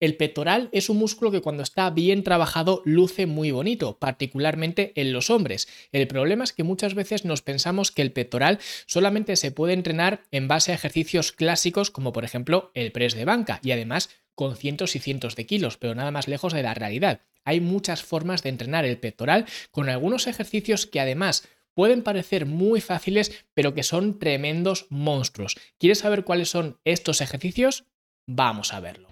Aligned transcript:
El 0.00 0.16
pectoral 0.16 0.70
es 0.72 0.88
un 0.88 0.96
músculo 0.96 1.30
que 1.30 1.42
cuando 1.42 1.62
está 1.62 1.90
bien 1.90 2.24
trabajado 2.24 2.80
luce 2.86 3.26
muy 3.26 3.50
bonito, 3.50 3.98
particularmente 3.98 4.92
en 4.96 5.12
los 5.12 5.28
hombres. 5.28 5.68
El 5.92 6.06
problema 6.06 6.42
es 6.42 6.54
que 6.54 6.64
muchas 6.64 6.94
veces 6.94 7.26
nos 7.26 7.42
pensamos 7.42 7.92
que 7.92 8.00
el 8.00 8.10
pectoral 8.10 8.60
solamente 8.86 9.36
se 9.36 9.52
puede 9.52 9.74
entrenar 9.74 10.22
en 10.30 10.48
base 10.48 10.72
a 10.72 10.74
ejercicios 10.74 11.32
clásicos 11.32 11.90
como 11.90 12.14
por 12.14 12.24
ejemplo 12.24 12.70
el 12.72 12.92
press 12.92 13.14
de 13.14 13.26
banca 13.26 13.60
y 13.62 13.72
además 13.72 14.08
con 14.34 14.56
cientos 14.56 14.96
y 14.96 15.00
cientos 15.00 15.36
de 15.36 15.44
kilos, 15.44 15.76
pero 15.76 15.94
nada 15.94 16.10
más 16.10 16.28
lejos 16.28 16.54
de 16.54 16.62
la 16.62 16.72
realidad. 16.72 17.20
Hay 17.44 17.60
muchas 17.60 18.02
formas 18.02 18.42
de 18.42 18.48
entrenar 18.48 18.86
el 18.86 18.98
pectoral 18.98 19.44
con 19.70 19.90
algunos 19.90 20.26
ejercicios 20.26 20.86
que 20.86 21.00
además 21.00 21.46
pueden 21.74 22.02
parecer 22.02 22.46
muy 22.46 22.80
fáciles, 22.80 23.44
pero 23.52 23.74
que 23.74 23.82
son 23.82 24.18
tremendos 24.18 24.86
monstruos. 24.88 25.58
¿Quieres 25.78 25.98
saber 25.98 26.24
cuáles 26.24 26.48
son 26.48 26.78
estos 26.84 27.20
ejercicios? 27.20 27.84
Vamos 28.32 28.72
a 28.72 28.78
verlo. 28.78 29.08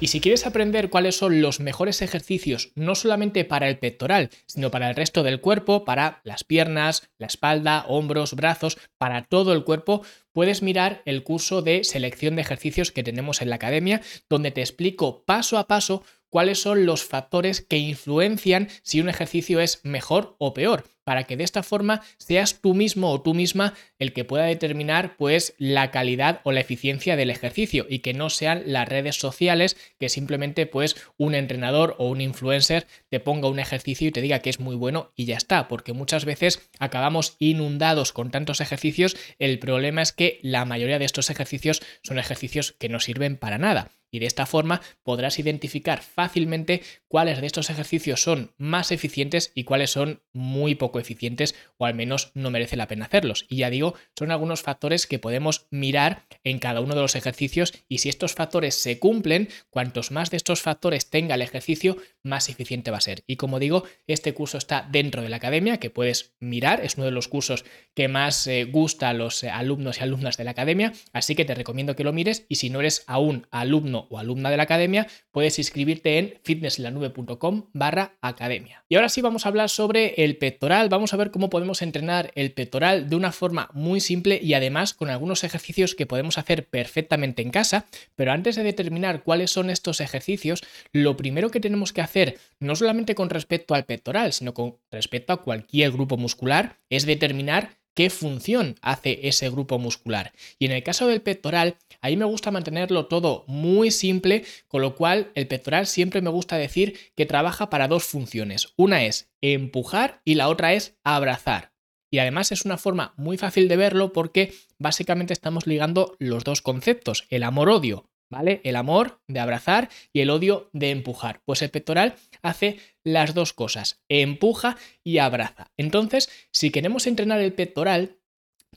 Y 0.00 0.08
si 0.08 0.20
quieres 0.20 0.46
aprender 0.46 0.90
cuáles 0.90 1.16
son 1.16 1.40
los 1.40 1.60
mejores 1.60 2.02
ejercicios, 2.02 2.72
no 2.74 2.94
solamente 2.94 3.46
para 3.46 3.68
el 3.68 3.78
pectoral, 3.78 4.28
sino 4.46 4.70
para 4.70 4.90
el 4.90 4.96
resto 4.96 5.22
del 5.22 5.40
cuerpo, 5.40 5.86
para 5.86 6.20
las 6.24 6.44
piernas, 6.44 7.08
la 7.16 7.26
espalda, 7.26 7.86
hombros, 7.88 8.34
brazos, 8.34 8.76
para 8.98 9.22
todo 9.22 9.54
el 9.54 9.64
cuerpo, 9.64 10.02
puedes 10.34 10.60
mirar 10.60 11.00
el 11.06 11.22
curso 11.22 11.62
de 11.62 11.84
selección 11.84 12.36
de 12.36 12.42
ejercicios 12.42 12.92
que 12.92 13.02
tenemos 13.02 13.40
en 13.40 13.48
la 13.48 13.56
academia, 13.56 14.02
donde 14.28 14.50
te 14.50 14.60
explico 14.60 15.24
paso 15.24 15.56
a 15.56 15.66
paso 15.66 16.02
cuáles 16.28 16.60
son 16.60 16.84
los 16.84 17.04
factores 17.04 17.62
que 17.62 17.78
influencian 17.78 18.68
si 18.82 19.00
un 19.00 19.08
ejercicio 19.08 19.60
es 19.60 19.80
mejor 19.84 20.34
o 20.38 20.52
peor, 20.52 20.84
para 21.04 21.24
que 21.24 21.36
de 21.36 21.44
esta 21.44 21.62
forma 21.62 22.02
seas 22.18 22.60
tú 22.60 22.74
mismo 22.74 23.10
o 23.10 23.20
tú 23.20 23.34
misma 23.34 23.74
el 23.98 24.12
que 24.12 24.24
pueda 24.24 24.44
determinar 24.44 25.16
pues 25.16 25.54
la 25.58 25.90
calidad 25.90 26.40
o 26.44 26.52
la 26.52 26.60
eficiencia 26.60 27.16
del 27.16 27.30
ejercicio 27.30 27.86
y 27.88 28.00
que 28.00 28.14
no 28.14 28.30
sean 28.30 28.62
las 28.66 28.88
redes 28.88 29.16
sociales 29.16 29.76
que 29.98 30.08
simplemente 30.08 30.66
pues 30.66 30.96
un 31.16 31.34
entrenador 31.34 31.94
o 31.98 32.08
un 32.08 32.20
influencer 32.20 32.86
te 33.08 33.20
ponga 33.20 33.48
un 33.48 33.58
ejercicio 33.58 34.08
y 34.08 34.12
te 34.12 34.20
diga 34.20 34.40
que 34.40 34.50
es 34.50 34.60
muy 34.60 34.76
bueno 34.76 35.12
y 35.14 35.26
ya 35.26 35.36
está, 35.36 35.68
porque 35.68 35.92
muchas 35.92 36.24
veces 36.24 36.68
acabamos 36.78 37.36
inundados 37.38 38.12
con 38.12 38.30
tantos 38.30 38.60
ejercicios, 38.60 39.16
el 39.38 39.58
problema 39.58 40.02
es 40.02 40.12
que 40.12 40.40
la 40.42 40.64
mayoría 40.64 40.98
de 40.98 41.04
estos 41.04 41.30
ejercicios 41.30 41.82
son 42.02 42.18
ejercicios 42.18 42.72
que 42.72 42.88
no 42.88 43.00
sirven 43.00 43.36
para 43.36 43.58
nada 43.58 43.90
y 44.14 44.20
de 44.20 44.26
esta 44.26 44.46
forma 44.46 44.80
podrás 45.02 45.40
identificar 45.40 46.00
fácilmente 46.00 46.82
cuáles 47.08 47.40
de 47.40 47.48
estos 47.48 47.68
ejercicios 47.68 48.22
son 48.22 48.52
más 48.58 48.92
eficientes 48.92 49.50
y 49.56 49.64
cuáles 49.64 49.90
son 49.90 50.22
muy 50.32 50.76
poco 50.76 51.00
eficientes 51.00 51.56
o 51.78 51.86
al 51.86 51.94
menos 51.94 52.30
no 52.34 52.52
merece 52.52 52.76
la 52.76 52.86
pena 52.86 53.06
hacerlos. 53.06 53.44
Y 53.48 53.56
ya 53.56 53.70
digo, 53.70 53.94
son 54.16 54.30
algunos 54.30 54.62
factores 54.62 55.08
que 55.08 55.18
podemos 55.18 55.66
mirar 55.72 56.26
en 56.44 56.60
cada 56.60 56.80
uno 56.80 56.94
de 56.94 57.00
los 57.00 57.16
ejercicios 57.16 57.74
y 57.88 57.98
si 57.98 58.08
estos 58.08 58.34
factores 58.34 58.76
se 58.76 59.00
cumplen, 59.00 59.48
cuantos 59.68 60.12
más 60.12 60.30
de 60.30 60.36
estos 60.36 60.62
factores 60.62 61.10
tenga 61.10 61.34
el 61.34 61.42
ejercicio, 61.42 61.96
más 62.22 62.48
eficiente 62.48 62.92
va 62.92 62.98
a 62.98 63.00
ser. 63.00 63.24
Y 63.26 63.34
como 63.34 63.58
digo, 63.58 63.82
este 64.06 64.32
curso 64.32 64.58
está 64.58 64.86
dentro 64.88 65.22
de 65.22 65.28
la 65.28 65.36
academia 65.36 65.78
que 65.78 65.90
puedes 65.90 66.36
mirar, 66.38 66.84
es 66.84 66.94
uno 66.98 67.06
de 67.06 67.10
los 67.10 67.26
cursos 67.26 67.64
que 67.94 68.06
más 68.06 68.46
eh, 68.46 68.62
gusta 68.62 69.08
a 69.08 69.12
los 69.12 69.42
eh, 69.42 69.50
alumnos 69.50 69.98
y 69.98 70.04
alumnas 70.04 70.36
de 70.36 70.44
la 70.44 70.52
academia, 70.52 70.92
así 71.12 71.34
que 71.34 71.44
te 71.44 71.56
recomiendo 71.56 71.96
que 71.96 72.04
lo 72.04 72.12
mires 72.12 72.46
y 72.48 72.56
si 72.56 72.70
no 72.70 72.78
eres 72.78 73.02
aún 73.08 73.48
alumno 73.50 74.03
o 74.10 74.18
alumna 74.18 74.50
de 74.50 74.56
la 74.56 74.64
academia, 74.64 75.06
puedes 75.30 75.58
inscribirte 75.58 76.18
en 76.18 76.34
fitnesslanube.com 76.42 77.70
barra 77.72 78.16
academia. 78.20 78.84
Y 78.88 78.96
ahora 78.96 79.08
sí 79.08 79.20
vamos 79.20 79.44
a 79.44 79.48
hablar 79.48 79.70
sobre 79.70 80.14
el 80.24 80.36
pectoral, 80.36 80.88
vamos 80.88 81.14
a 81.14 81.16
ver 81.16 81.30
cómo 81.30 81.50
podemos 81.50 81.82
entrenar 81.82 82.30
el 82.34 82.52
pectoral 82.52 83.08
de 83.08 83.16
una 83.16 83.32
forma 83.32 83.70
muy 83.72 84.00
simple 84.00 84.38
y 84.42 84.54
además 84.54 84.94
con 84.94 85.10
algunos 85.10 85.44
ejercicios 85.44 85.94
que 85.94 86.06
podemos 86.06 86.38
hacer 86.38 86.68
perfectamente 86.68 87.42
en 87.42 87.50
casa, 87.50 87.86
pero 88.16 88.32
antes 88.32 88.56
de 88.56 88.62
determinar 88.64 89.22
cuáles 89.22 89.50
son 89.50 89.70
estos 89.70 90.00
ejercicios, 90.00 90.62
lo 90.92 91.16
primero 91.16 91.50
que 91.50 91.60
tenemos 91.60 91.92
que 91.92 92.00
hacer, 92.00 92.38
no 92.60 92.76
solamente 92.76 93.14
con 93.14 93.30
respecto 93.30 93.74
al 93.74 93.84
pectoral, 93.84 94.32
sino 94.32 94.54
con 94.54 94.76
respecto 94.90 95.32
a 95.32 95.42
cualquier 95.42 95.92
grupo 95.92 96.16
muscular, 96.16 96.78
es 96.90 97.06
determinar 97.06 97.83
qué 97.94 98.10
función 98.10 98.76
hace 98.82 99.26
ese 99.28 99.48
grupo 99.50 99.78
muscular. 99.78 100.32
Y 100.58 100.66
en 100.66 100.72
el 100.72 100.82
caso 100.82 101.06
del 101.06 101.22
pectoral, 101.22 101.76
ahí 102.00 102.16
me 102.16 102.24
gusta 102.24 102.50
mantenerlo 102.50 103.06
todo 103.06 103.44
muy 103.46 103.90
simple, 103.90 104.44
con 104.68 104.82
lo 104.82 104.94
cual 104.96 105.30
el 105.34 105.46
pectoral 105.46 105.86
siempre 105.86 106.20
me 106.20 106.30
gusta 106.30 106.56
decir 106.56 106.98
que 107.16 107.26
trabaja 107.26 107.70
para 107.70 107.88
dos 107.88 108.04
funciones. 108.04 108.74
Una 108.76 109.04
es 109.04 109.30
empujar 109.40 110.20
y 110.24 110.34
la 110.34 110.48
otra 110.48 110.74
es 110.74 110.96
abrazar. 111.04 111.72
Y 112.10 112.18
además 112.18 112.52
es 112.52 112.64
una 112.64 112.78
forma 112.78 113.12
muy 113.16 113.38
fácil 113.38 113.66
de 113.66 113.76
verlo 113.76 114.12
porque 114.12 114.54
básicamente 114.78 115.32
estamos 115.32 115.66
ligando 115.66 116.14
los 116.20 116.44
dos 116.44 116.62
conceptos, 116.62 117.26
el 117.28 117.42
amor-odio. 117.42 118.08
¿Vale? 118.30 118.60
El 118.64 118.76
amor 118.76 119.20
de 119.28 119.40
abrazar 119.40 119.88
y 120.12 120.20
el 120.20 120.30
odio 120.30 120.70
de 120.72 120.90
empujar. 120.90 121.40
Pues 121.44 121.62
el 121.62 121.70
pectoral 121.70 122.14
hace 122.42 122.78
las 123.02 123.34
dos 123.34 123.52
cosas, 123.52 124.02
empuja 124.08 124.76
y 125.02 125.18
abraza. 125.18 125.70
Entonces, 125.76 126.30
si 126.52 126.70
queremos 126.70 127.06
entrenar 127.06 127.40
el 127.40 127.52
pectoral, 127.52 128.18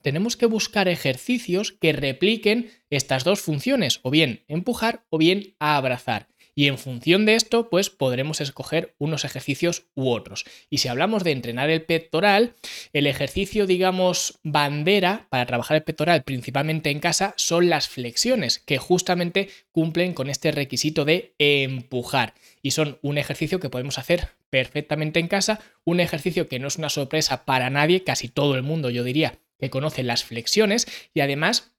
tenemos 0.02 0.38
que 0.38 0.46
buscar 0.46 0.88
ejercicios 0.88 1.72
que 1.72 1.94
repliquen 1.94 2.72
estas 2.90 3.24
dos 3.24 3.42
funciones, 3.42 4.00
o 4.04 4.12
bien 4.12 4.44
empujar 4.48 5.06
o 5.10 5.18
bien 5.18 5.56
abrazar. 5.60 6.28
Y 6.58 6.70
en 6.70 6.80
función 6.80 7.28
de 7.28 7.36
esto, 7.36 7.70
pues 7.70 7.92
podremos 7.92 8.42
escoger 8.42 8.96
unos 8.98 9.26
ejercicios 9.26 9.84
u 9.94 10.10
otros. 10.10 10.44
Y 10.72 10.80
si 10.80 10.88
hablamos 10.88 11.24
de 11.24 11.32
entrenar 11.32 11.70
el 11.70 11.84
pectoral, 11.84 12.56
el 12.94 13.06
ejercicio, 13.06 13.68
digamos, 13.68 14.40
bandera 14.42 15.28
para 15.30 15.46
trabajar 15.46 15.78
el 15.78 15.84
pectoral 15.84 16.24
principalmente 16.24 16.90
en 16.90 17.00
casa 17.00 17.36
son 17.38 17.70
las 17.70 17.88
flexiones, 17.88 18.58
que 18.58 18.80
justamente 18.80 19.50
cumplen 19.72 20.16
con 20.16 20.32
este 20.32 20.52
requisito 20.52 21.06
de 21.06 21.36
empujar. 21.38 22.34
Y 22.64 22.72
son 22.72 22.98
un 23.04 23.20
ejercicio 23.20 23.60
que 23.60 23.70
podemos 23.70 24.00
hacer 24.00 24.30
perfectamente 24.50 25.20
en 25.20 25.28
casa, 25.28 25.60
un 25.84 26.00
ejercicio 26.00 26.48
que 26.48 26.58
no 26.58 26.70
es 26.70 26.78
una 26.78 26.90
sorpresa 26.90 27.46
para 27.46 27.70
nadie, 27.70 28.04
casi 28.04 28.30
todo 28.30 28.56
el 28.56 28.64
mundo 28.64 28.90
yo 28.90 29.04
diría 29.04 29.38
que 29.60 29.70
conoce 29.70 30.02
las 30.02 30.24
flexiones 30.24 30.88
y 31.14 31.20
además 31.20 31.76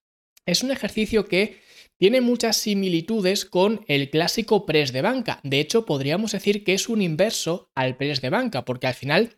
es 0.47 0.62
un 0.62 0.71
ejercicio 0.71 1.27
que 1.27 1.66
tiene 1.98 2.20
muchas 2.20 2.56
similitudes 2.56 3.44
con 3.44 3.84
el 3.88 4.10
clásico 4.10 4.64
press 4.66 4.92
de 4.92 5.03
banca. 5.03 5.41
De 5.42 5.60
hecho, 5.60 5.84
podríamos 5.84 6.32
decir 6.32 6.64
que 6.64 6.75
es 6.75 6.88
un 6.88 7.03
inverso 7.03 7.70
al 7.75 7.97
press 7.97 8.20
de 8.20 8.31
banca, 8.31 8.64
porque 8.64 8.86
al 8.86 8.94
final 8.94 9.36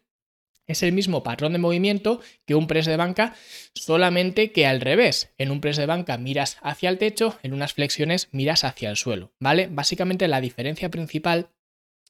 es 0.66 0.82
el 0.82 0.92
mismo 0.92 1.22
patrón 1.22 1.52
de 1.52 1.58
movimiento 1.58 2.20
que 2.46 2.54
un 2.54 2.66
press 2.66 2.86
de 2.86 2.96
banca, 2.96 3.34
solamente 3.74 4.52
que 4.52 4.66
al 4.66 4.80
revés. 4.80 5.32
En 5.36 5.50
un 5.50 5.60
press 5.60 5.76
de 5.76 5.86
banca 5.86 6.16
miras 6.16 6.58
hacia 6.62 6.90
el 6.90 6.98
techo, 6.98 7.38
en 7.42 7.52
unas 7.52 7.72
flexiones 7.72 8.28
miras 8.30 8.62
hacia 8.64 8.90
el 8.90 8.96
suelo, 8.96 9.32
¿vale? 9.40 9.68
Básicamente 9.70 10.28
la 10.28 10.40
diferencia 10.40 10.90
principal 10.90 11.50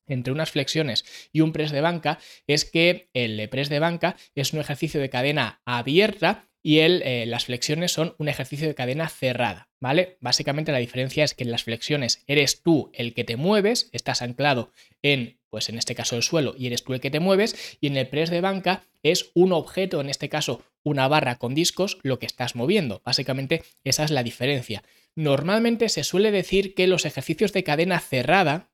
entre 0.06 0.32
unas 0.32 0.50
flexiones 0.50 1.04
y 1.32 1.40
un 1.40 1.52
press 1.52 1.70
de 1.70 1.80
banca 1.80 2.18
es 2.46 2.64
que 2.64 3.08
el 3.14 3.48
press 3.48 3.68
de 3.68 3.78
banca 3.78 4.16
es 4.34 4.52
un 4.52 4.60
ejercicio 4.60 5.00
de 5.00 5.08
cadena 5.08 5.62
abierta 5.64 6.48
y 6.62 6.80
el, 6.80 7.02
eh, 7.02 7.24
las 7.26 7.46
flexiones 7.46 7.92
son 7.92 8.14
un 8.18 8.28
ejercicio 8.28 8.68
de 8.68 8.74
cadena 8.74 9.08
cerrada, 9.08 9.69
¿vale? 9.80 10.18
Básicamente 10.20 10.72
la 10.72 10.78
diferencia 10.78 11.24
es 11.24 11.34
que 11.34 11.44
en 11.44 11.50
las 11.50 11.64
flexiones 11.64 12.22
eres 12.26 12.62
tú 12.62 12.90
el 12.94 13.14
que 13.14 13.24
te 13.24 13.36
mueves, 13.36 13.88
estás 13.92 14.22
anclado 14.22 14.72
en, 15.02 15.38
pues 15.48 15.68
en 15.68 15.78
este 15.78 15.94
caso 15.94 16.16
el 16.16 16.22
suelo, 16.22 16.54
y 16.56 16.66
eres 16.66 16.84
tú 16.84 16.92
el 16.92 17.00
que 17.00 17.10
te 17.10 17.20
mueves, 17.20 17.78
y 17.80 17.88
en 17.88 17.96
el 17.96 18.06
press 18.06 18.30
de 18.30 18.40
banca 18.40 18.84
es 19.02 19.30
un 19.34 19.52
objeto, 19.52 20.00
en 20.00 20.10
este 20.10 20.28
caso 20.28 20.62
una 20.82 21.08
barra 21.08 21.36
con 21.36 21.54
discos, 21.54 21.98
lo 22.02 22.18
que 22.18 22.26
estás 22.26 22.54
moviendo. 22.54 23.02
Básicamente 23.04 23.62
esa 23.84 24.04
es 24.04 24.10
la 24.10 24.22
diferencia. 24.22 24.82
Normalmente 25.14 25.88
se 25.88 26.04
suele 26.04 26.30
decir 26.30 26.74
que 26.74 26.86
los 26.86 27.04
ejercicios 27.04 27.52
de 27.52 27.64
cadena 27.64 28.00
cerrada 28.00 28.70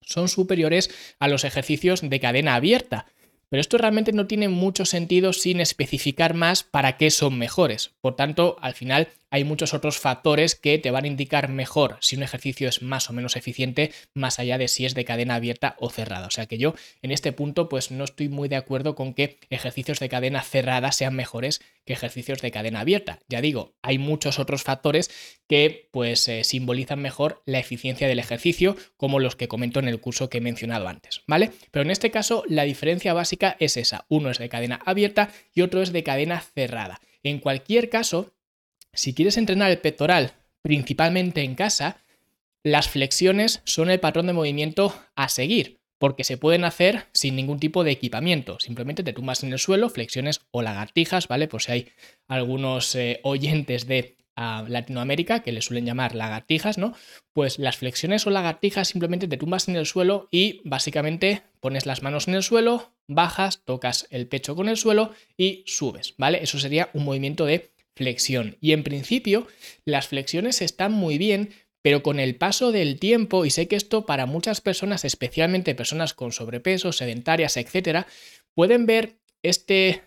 son 0.00 0.28
superiores 0.28 0.90
a 1.18 1.28
los 1.28 1.44
ejercicios 1.44 2.00
de 2.02 2.20
cadena 2.20 2.54
abierta, 2.54 3.06
pero 3.48 3.60
esto 3.60 3.76
realmente 3.76 4.12
no 4.12 4.26
tiene 4.26 4.48
mucho 4.48 4.86
sentido 4.86 5.32
sin 5.32 5.60
especificar 5.60 6.32
más 6.32 6.62
para 6.62 6.96
qué 6.96 7.10
son 7.10 7.38
mejores. 7.38 7.92
Por 8.00 8.16
tanto, 8.16 8.56
al 8.62 8.74
final 8.74 9.08
hay 9.32 9.44
muchos 9.44 9.72
otros 9.72 9.98
factores 9.98 10.54
que 10.54 10.78
te 10.78 10.90
van 10.90 11.04
a 11.04 11.08
indicar 11.08 11.48
mejor 11.48 11.96
si 12.00 12.16
un 12.16 12.22
ejercicio 12.22 12.68
es 12.68 12.82
más 12.82 13.08
o 13.08 13.14
menos 13.14 13.34
eficiente, 13.34 13.90
más 14.12 14.38
allá 14.38 14.58
de 14.58 14.68
si 14.68 14.84
es 14.84 14.94
de 14.94 15.06
cadena 15.06 15.36
abierta 15.36 15.74
o 15.78 15.88
cerrada. 15.88 16.26
O 16.26 16.30
sea 16.30 16.44
que 16.44 16.58
yo 16.58 16.74
en 17.00 17.10
este 17.10 17.32
punto 17.32 17.70
pues 17.70 17.90
no 17.90 18.04
estoy 18.04 18.28
muy 18.28 18.50
de 18.50 18.56
acuerdo 18.56 18.94
con 18.94 19.14
que 19.14 19.38
ejercicios 19.48 20.00
de 20.00 20.10
cadena 20.10 20.42
cerrada 20.42 20.92
sean 20.92 21.16
mejores 21.16 21.62
que 21.86 21.94
ejercicios 21.94 22.42
de 22.42 22.50
cadena 22.50 22.80
abierta. 22.80 23.20
Ya 23.26 23.40
digo, 23.40 23.74
hay 23.80 23.96
muchos 23.96 24.38
otros 24.38 24.64
factores 24.64 25.10
que 25.48 25.88
pues 25.92 26.28
eh, 26.28 26.44
simbolizan 26.44 27.00
mejor 27.00 27.42
la 27.46 27.58
eficiencia 27.58 28.08
del 28.08 28.18
ejercicio, 28.18 28.76
como 28.98 29.18
los 29.18 29.34
que 29.34 29.48
comento 29.48 29.80
en 29.80 29.88
el 29.88 29.98
curso 29.98 30.28
que 30.28 30.38
he 30.38 30.42
mencionado 30.42 30.88
antes, 30.88 31.22
¿vale? 31.26 31.52
Pero 31.70 31.84
en 31.84 31.90
este 31.90 32.10
caso 32.10 32.44
la 32.48 32.64
diferencia 32.64 33.14
básica 33.14 33.56
es 33.60 33.78
esa. 33.78 34.04
Uno 34.10 34.30
es 34.30 34.36
de 34.36 34.50
cadena 34.50 34.80
abierta 34.84 35.30
y 35.54 35.62
otro 35.62 35.80
es 35.80 35.90
de 35.90 36.02
cadena 36.02 36.42
cerrada. 36.42 37.00
En 37.22 37.38
cualquier 37.38 37.88
caso, 37.88 38.34
si 38.94 39.14
quieres 39.14 39.36
entrenar 39.36 39.70
el 39.70 39.78
pectoral 39.78 40.32
principalmente 40.62 41.42
en 41.42 41.54
casa, 41.54 41.98
las 42.62 42.88
flexiones 42.88 43.62
son 43.64 43.90
el 43.90 44.00
patrón 44.00 44.26
de 44.26 44.32
movimiento 44.32 44.94
a 45.16 45.28
seguir, 45.28 45.80
porque 45.98 46.24
se 46.24 46.36
pueden 46.36 46.64
hacer 46.64 47.06
sin 47.12 47.34
ningún 47.34 47.58
tipo 47.58 47.82
de 47.82 47.90
equipamiento. 47.90 48.60
Simplemente 48.60 49.02
te 49.02 49.12
tumbas 49.12 49.42
en 49.42 49.52
el 49.52 49.58
suelo, 49.58 49.88
flexiones 49.88 50.40
o 50.52 50.62
lagartijas, 50.62 51.26
¿vale? 51.26 51.48
Por 51.48 51.62
si 51.62 51.72
hay 51.72 51.88
algunos 52.28 52.94
eh, 52.94 53.20
oyentes 53.24 53.86
de 53.86 54.16
a 54.34 54.64
Latinoamérica, 54.66 55.42
que 55.42 55.52
le 55.52 55.60
suelen 55.60 55.84
llamar 55.84 56.14
lagartijas, 56.14 56.78
¿no? 56.78 56.94
Pues 57.32 57.58
las 57.58 57.76
flexiones 57.76 58.26
o 58.26 58.30
lagartijas 58.30 58.88
simplemente 58.88 59.28
te 59.28 59.36
tumbas 59.36 59.68
en 59.68 59.76
el 59.76 59.86
suelo 59.86 60.28
y 60.30 60.60
básicamente 60.64 61.42
pones 61.60 61.86
las 61.86 62.02
manos 62.02 62.28
en 62.28 62.34
el 62.34 62.42
suelo, 62.42 62.92
bajas, 63.08 63.62
tocas 63.64 64.06
el 64.10 64.28
pecho 64.28 64.56
con 64.56 64.68
el 64.68 64.76
suelo 64.76 65.12
y 65.36 65.64
subes, 65.66 66.14
¿vale? 66.16 66.42
Eso 66.42 66.58
sería 66.58 66.90
un 66.94 67.04
movimiento 67.04 67.44
de 67.44 67.71
flexión. 67.94 68.56
Y 68.60 68.72
en 68.72 68.84
principio, 68.84 69.46
las 69.84 70.08
flexiones 70.08 70.62
están 70.62 70.92
muy 70.92 71.18
bien, 71.18 71.50
pero 71.82 72.02
con 72.02 72.20
el 72.20 72.36
paso 72.36 72.72
del 72.72 72.98
tiempo, 72.98 73.44
y 73.44 73.50
sé 73.50 73.68
que 73.68 73.76
esto 73.76 74.06
para 74.06 74.26
muchas 74.26 74.60
personas, 74.60 75.04
especialmente 75.04 75.74
personas 75.74 76.14
con 76.14 76.32
sobrepeso, 76.32 76.92
sedentarias, 76.92 77.56
etcétera, 77.56 78.06
pueden 78.54 78.86
ver 78.86 79.18
este 79.42 80.02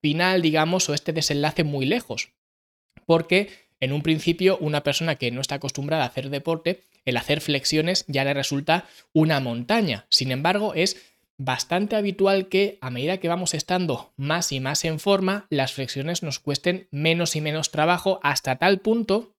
final, 0.00 0.40
digamos, 0.40 0.88
o 0.88 0.94
este 0.94 1.12
desenlace 1.12 1.64
muy 1.64 1.84
lejos 1.84 2.30
porque 3.10 3.50
en 3.80 3.92
un 3.92 4.02
principio 4.02 4.56
una 4.58 4.84
persona 4.84 5.16
que 5.16 5.32
no 5.32 5.40
está 5.40 5.56
acostumbrada 5.56 6.04
a 6.04 6.06
hacer 6.06 6.30
deporte, 6.30 6.84
el 7.04 7.16
hacer 7.16 7.40
flexiones 7.40 8.04
ya 8.06 8.22
le 8.22 8.34
resulta 8.34 8.88
una 9.12 9.40
montaña. 9.40 10.06
Sin 10.10 10.30
embargo, 10.30 10.74
es 10.74 11.09
bastante 11.40 11.96
habitual 11.96 12.48
que 12.48 12.76
a 12.82 12.90
medida 12.90 13.16
que 13.16 13.28
vamos 13.28 13.54
estando 13.54 14.12
más 14.18 14.52
y 14.52 14.60
más 14.60 14.84
en 14.84 15.00
forma, 15.00 15.46
las 15.48 15.72
flexiones 15.72 16.22
nos 16.22 16.38
cuesten 16.38 16.86
menos 16.90 17.34
y 17.34 17.40
menos 17.40 17.70
trabajo 17.70 18.20
hasta 18.22 18.56
tal 18.56 18.80
punto 18.80 19.34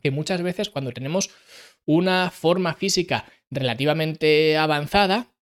que 0.00 0.10
muchas 0.10 0.40
veces 0.40 0.70
cuando 0.70 0.92
tenemos 0.92 1.28
una 1.84 2.30
forma 2.30 2.72
física 2.72 3.26
relativamente 3.50 4.56
avanzada, 4.56 5.34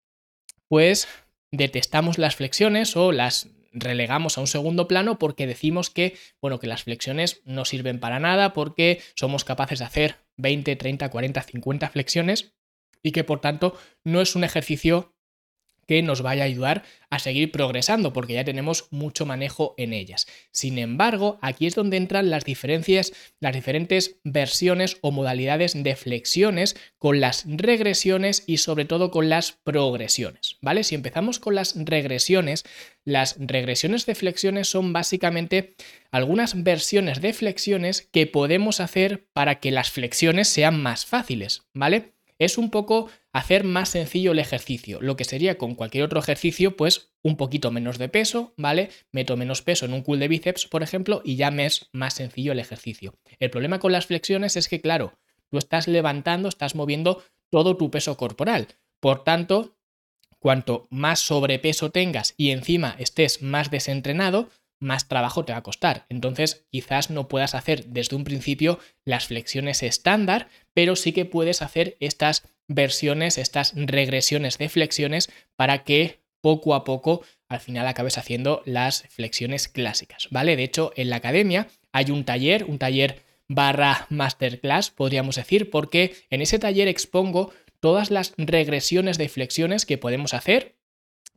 pues 0.69 1.07
detestamos 1.53 2.17
las 2.17 2.35
flexiones 2.35 2.97
o 2.97 3.13
las 3.13 3.51
relegamos 3.71 4.39
a 4.39 4.41
un 4.41 4.47
segundo 4.47 4.89
plano 4.89 5.19
porque 5.19 5.47
decimos 5.47 5.91
que, 5.91 6.17
bueno, 6.41 6.59
que 6.61 6.67
las 6.67 6.85
flexiones 6.85 7.43
no 7.45 7.67
sirven 7.67 8.01
para 8.01 8.21
nada 8.21 8.55
porque 8.55 9.03
somos 9.17 9.45
capaces 9.45 9.81
de 9.81 9.85
hacer 9.85 10.17
20, 10.39 10.77
30, 10.77 11.11
40, 11.11 11.43
50 11.43 11.91
flexiones 11.91 12.55
y 13.03 13.13
que 13.13 13.23
por 13.23 13.43
tanto 13.43 13.79
no 14.03 14.23
es 14.23 14.35
un 14.35 14.45
ejercicio 14.45 15.15
que 15.91 16.03
nos 16.03 16.23
vaya 16.23 16.45
a 16.45 16.47
ayudar 16.47 16.85
a 17.11 17.19
seguir 17.19 17.51
progresando 17.51 18.13
porque 18.13 18.35
ya 18.35 18.45
tenemos 18.45 18.87
mucho 18.93 19.27
manejo 19.27 19.75
en 19.77 19.93
ellas. 19.93 20.29
Sin 20.53 20.79
embargo, 20.79 21.41
aquí 21.43 21.67
es 21.67 21.75
donde 21.75 21.97
entran 21.97 22.31
las 22.31 22.45
diferencias, 22.45 23.13
las 23.41 23.57
diferentes 23.57 24.21
versiones 24.23 24.99
o 25.01 25.11
modalidades 25.11 25.83
de 25.83 25.97
flexiones 25.97 26.77
con 26.97 27.19
las 27.19 27.45
regresiones 27.45 28.45
y 28.47 28.59
sobre 28.59 28.85
todo 28.85 29.11
con 29.11 29.29
las 29.29 29.51
progresiones, 29.51 30.59
¿vale? 30.63 30.85
Si 30.85 30.95
empezamos 30.95 31.41
con 31.41 31.57
las 31.57 31.75
regresiones, 31.77 32.63
las 33.05 33.35
regresiones 33.41 34.07
de 34.07 34.15
flexiones 34.15 34.69
son 34.69 34.93
básicamente 34.93 35.75
algunas 36.13 36.63
versiones 36.63 37.21
de 37.21 37.33
flexiones 37.33 38.09
que 38.13 38.29
podemos 38.29 38.79
hacer 38.79 39.27
para 39.33 39.59
que 39.59 39.73
las 39.73 39.91
flexiones 39.91 40.47
sean 40.47 40.81
más 40.81 41.05
fáciles, 41.05 41.63
¿vale? 41.75 42.13
es 42.41 42.59
un 42.59 42.71
poco 42.71 43.09
hacer 43.33 43.65
más 43.65 43.91
sencillo 43.91 44.33
el 44.33 44.39
ejercicio. 44.39 44.99
Lo 45.01 45.17
que 45.17 45.25
sería 45.25 45.59
con 45.59 45.75
cualquier 45.75 46.05
otro 46.05 46.19
ejercicio, 46.19 46.77
pues 46.77 47.13
un 47.23 47.37
poquito 47.37 47.71
menos 47.71 47.99
de 47.99 48.09
peso, 48.09 48.55
¿vale? 48.57 48.91
Meto 49.13 49.37
menos 49.37 49.63
peso 49.63 49.87
en 49.87 49.93
un 49.93 50.03
cool 50.03 50.19
de 50.19 50.29
bíceps, 50.29 50.67
por 50.67 50.83
ejemplo, 50.83 51.23
y 51.25 51.37
ya 51.37 51.51
me 51.51 51.67
es 51.67 51.89
más 51.93 52.15
sencillo 52.15 52.53
el 52.53 52.59
ejercicio. 52.59 53.15
El 53.39 53.51
problema 53.51 53.79
con 53.79 53.93
las 53.93 54.07
flexiones 54.07 54.57
es 54.57 54.69
que, 54.69 54.81
claro, 54.81 55.19
tú 55.51 55.59
estás 55.59 55.87
levantando, 55.87 56.49
estás 56.49 56.75
moviendo 56.75 57.23
todo 57.51 57.77
tu 57.77 57.91
peso 57.91 58.17
corporal. 58.17 58.69
Por 59.01 59.25
tanto, 59.25 59.77
cuanto 60.39 60.89
más 60.91 61.21
sobrepeso 61.21 61.91
tengas 61.91 62.35
y 62.37 62.51
encima 62.51 62.97
estés 62.99 63.43
más 63.43 63.71
desentrenado, 63.71 64.49
más 64.81 65.09
trabajo 65.09 65.45
te 65.45 65.53
va 65.53 65.59
a 65.59 65.63
costar. 65.63 66.07
Entonces, 66.09 66.67
quizás 66.71 67.11
no 67.11 67.29
puedas 67.29 67.55
hacer 67.55 67.87
desde 67.87 68.17
un 68.17 68.25
principio 68.25 68.79
las 69.05 69.27
flexiones 69.27 69.83
estándar, 69.83 70.49
pero 70.75 70.97
sí 70.97 71.13
que 71.13 71.27
puedes 71.27 71.63
hacer 71.63 71.97
estas 72.01 72.49
versiones, 72.67 73.39
estas 73.39 73.73
regresiones 73.77 74.59
de 74.59 74.69
flexiones 74.69 75.31
para 75.57 75.85
que 75.85 76.21
poco 76.41 76.75
a 76.75 76.85
poco 76.85 77.23
al 77.49 77.61
final 77.61 77.87
acabes 77.87 78.17
haciendo 78.17 78.63
las 78.65 79.03
flexiones 79.11 79.69
clásicas, 79.69 80.29
¿vale? 80.31 80.57
De 80.57 80.65
hecho, 80.65 80.93
en 80.97 81.11
la 81.11 81.17
academia 81.17 81.69
hay 81.93 82.11
un 82.11 82.25
taller, 82.25 82.65
un 82.65 82.79
taller 82.79 83.23
barra 83.49 84.07
masterclass, 84.09 84.91
podríamos 84.91 85.37
decir, 85.37 85.71
porque 85.71 86.15
en 86.31 86.41
ese 86.41 86.61
taller 86.61 86.87
expongo 86.87 87.53
todas 87.81 88.11
las 88.11 88.35
regresiones 88.37 89.19
de 89.19 89.29
flexiones 89.29 89.85
que 89.85 89.99
podemos 89.99 90.33
hacer 90.33 90.77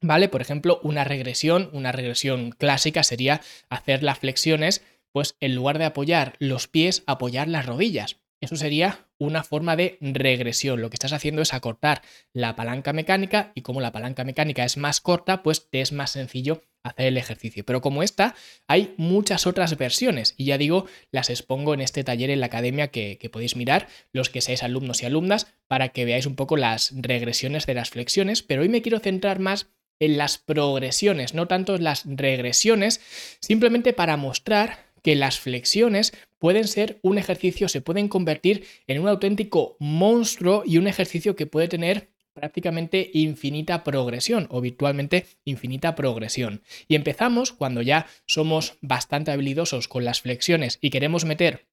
¿Vale? 0.04 0.28
Por 0.28 0.42
ejemplo, 0.42 0.82
una 0.84 1.06
regresión, 1.06 1.70
una 1.72 1.94
regresión 1.94 2.52
clásica 2.52 3.04
sería 3.04 3.40
hacer 3.70 4.04
las 4.04 4.20
flexiones, 4.20 4.84
pues 5.14 5.38
en 5.40 5.56
lugar 5.56 5.80
de 5.80 5.86
apoyar 5.86 6.36
los 6.40 6.68
pies, 6.68 7.04
apoyar 7.08 7.48
las 7.48 7.66
rodillas. 7.66 8.18
Eso 8.42 8.58
sería 8.58 9.08
una 9.18 9.46
forma 9.46 9.78
de 9.78 9.98
regresión. 10.02 10.82
Lo 10.82 10.90
que 10.90 10.96
estás 10.96 11.14
haciendo 11.14 11.42
es 11.42 11.54
acortar 11.54 12.02
la 12.34 12.58
palanca 12.58 12.92
mecánica 12.92 13.54
y 13.56 13.62
como 13.62 13.80
la 13.80 13.94
palanca 13.94 14.26
mecánica 14.26 14.66
es 14.66 14.76
más 14.76 15.00
corta, 15.00 15.42
pues 15.42 15.70
te 15.70 15.80
es 15.80 15.94
más 15.94 16.12
sencillo 16.12 16.62
hacer 16.84 17.06
el 17.06 17.18
ejercicio. 17.18 17.64
Pero 17.64 17.80
como 17.80 18.04
esta, 18.04 18.36
hay 18.68 18.94
muchas 18.98 19.48
otras 19.48 19.78
versiones 19.78 20.34
y 20.36 20.44
ya 20.44 20.58
digo, 20.58 20.86
las 21.12 21.30
expongo 21.30 21.74
en 21.74 21.80
este 21.80 22.04
taller 22.04 22.30
en 22.30 22.42
la 22.42 22.48
academia 22.48 22.90
que, 22.90 23.18
que 23.18 23.30
podéis 23.30 23.56
mirar, 23.56 23.88
los 24.12 24.30
que 24.30 24.42
seáis 24.42 24.64
alumnos 24.64 25.02
y 25.02 25.06
alumnas, 25.06 25.48
para 25.70 25.90
que 25.90 26.04
veáis 26.04 26.26
un 26.26 26.36
poco 26.36 26.58
las 26.58 26.92
regresiones 26.94 27.66
de 27.66 27.76
las 27.76 27.90
flexiones. 27.90 28.44
Pero 28.44 28.64
hoy 28.64 28.68
me 28.68 28.82
quiero 28.82 29.00
centrar 29.00 29.40
más 29.40 29.70
en 30.06 30.18
las 30.18 30.38
progresiones, 30.38 31.34
no 31.34 31.48
tanto 31.48 31.78
las 31.78 32.04
regresiones, 32.06 33.02
simplemente 33.40 33.94
para 33.94 34.18
mostrar 34.18 34.92
que 35.02 35.16
las 35.16 35.40
flexiones 35.40 36.14
pueden 36.40 36.68
ser 36.68 37.00
un 37.02 37.18
ejercicio, 37.18 37.70
se 37.70 37.82
pueden 37.82 38.08
convertir 38.08 38.66
en 38.88 39.00
un 39.00 39.08
auténtico 39.08 39.76
monstruo 39.80 40.64
y 40.66 40.78
un 40.78 40.88
ejercicio 40.88 41.36
que 41.36 41.46
puede 41.46 41.68
tener 41.68 42.10
prácticamente 42.34 43.12
infinita 43.14 43.84
progresión 43.84 44.48
o 44.50 44.60
virtualmente 44.60 45.28
infinita 45.46 45.96
progresión. 45.96 46.64
Y 46.88 46.96
empezamos 46.96 47.52
cuando 47.52 47.82
ya 47.82 48.08
somos 48.26 48.78
bastante 48.82 49.32
habilidosos 49.32 49.88
con 49.88 50.04
las 50.04 50.22
flexiones 50.22 50.80
y 50.82 50.90
queremos 50.90 51.26
meter 51.26 51.68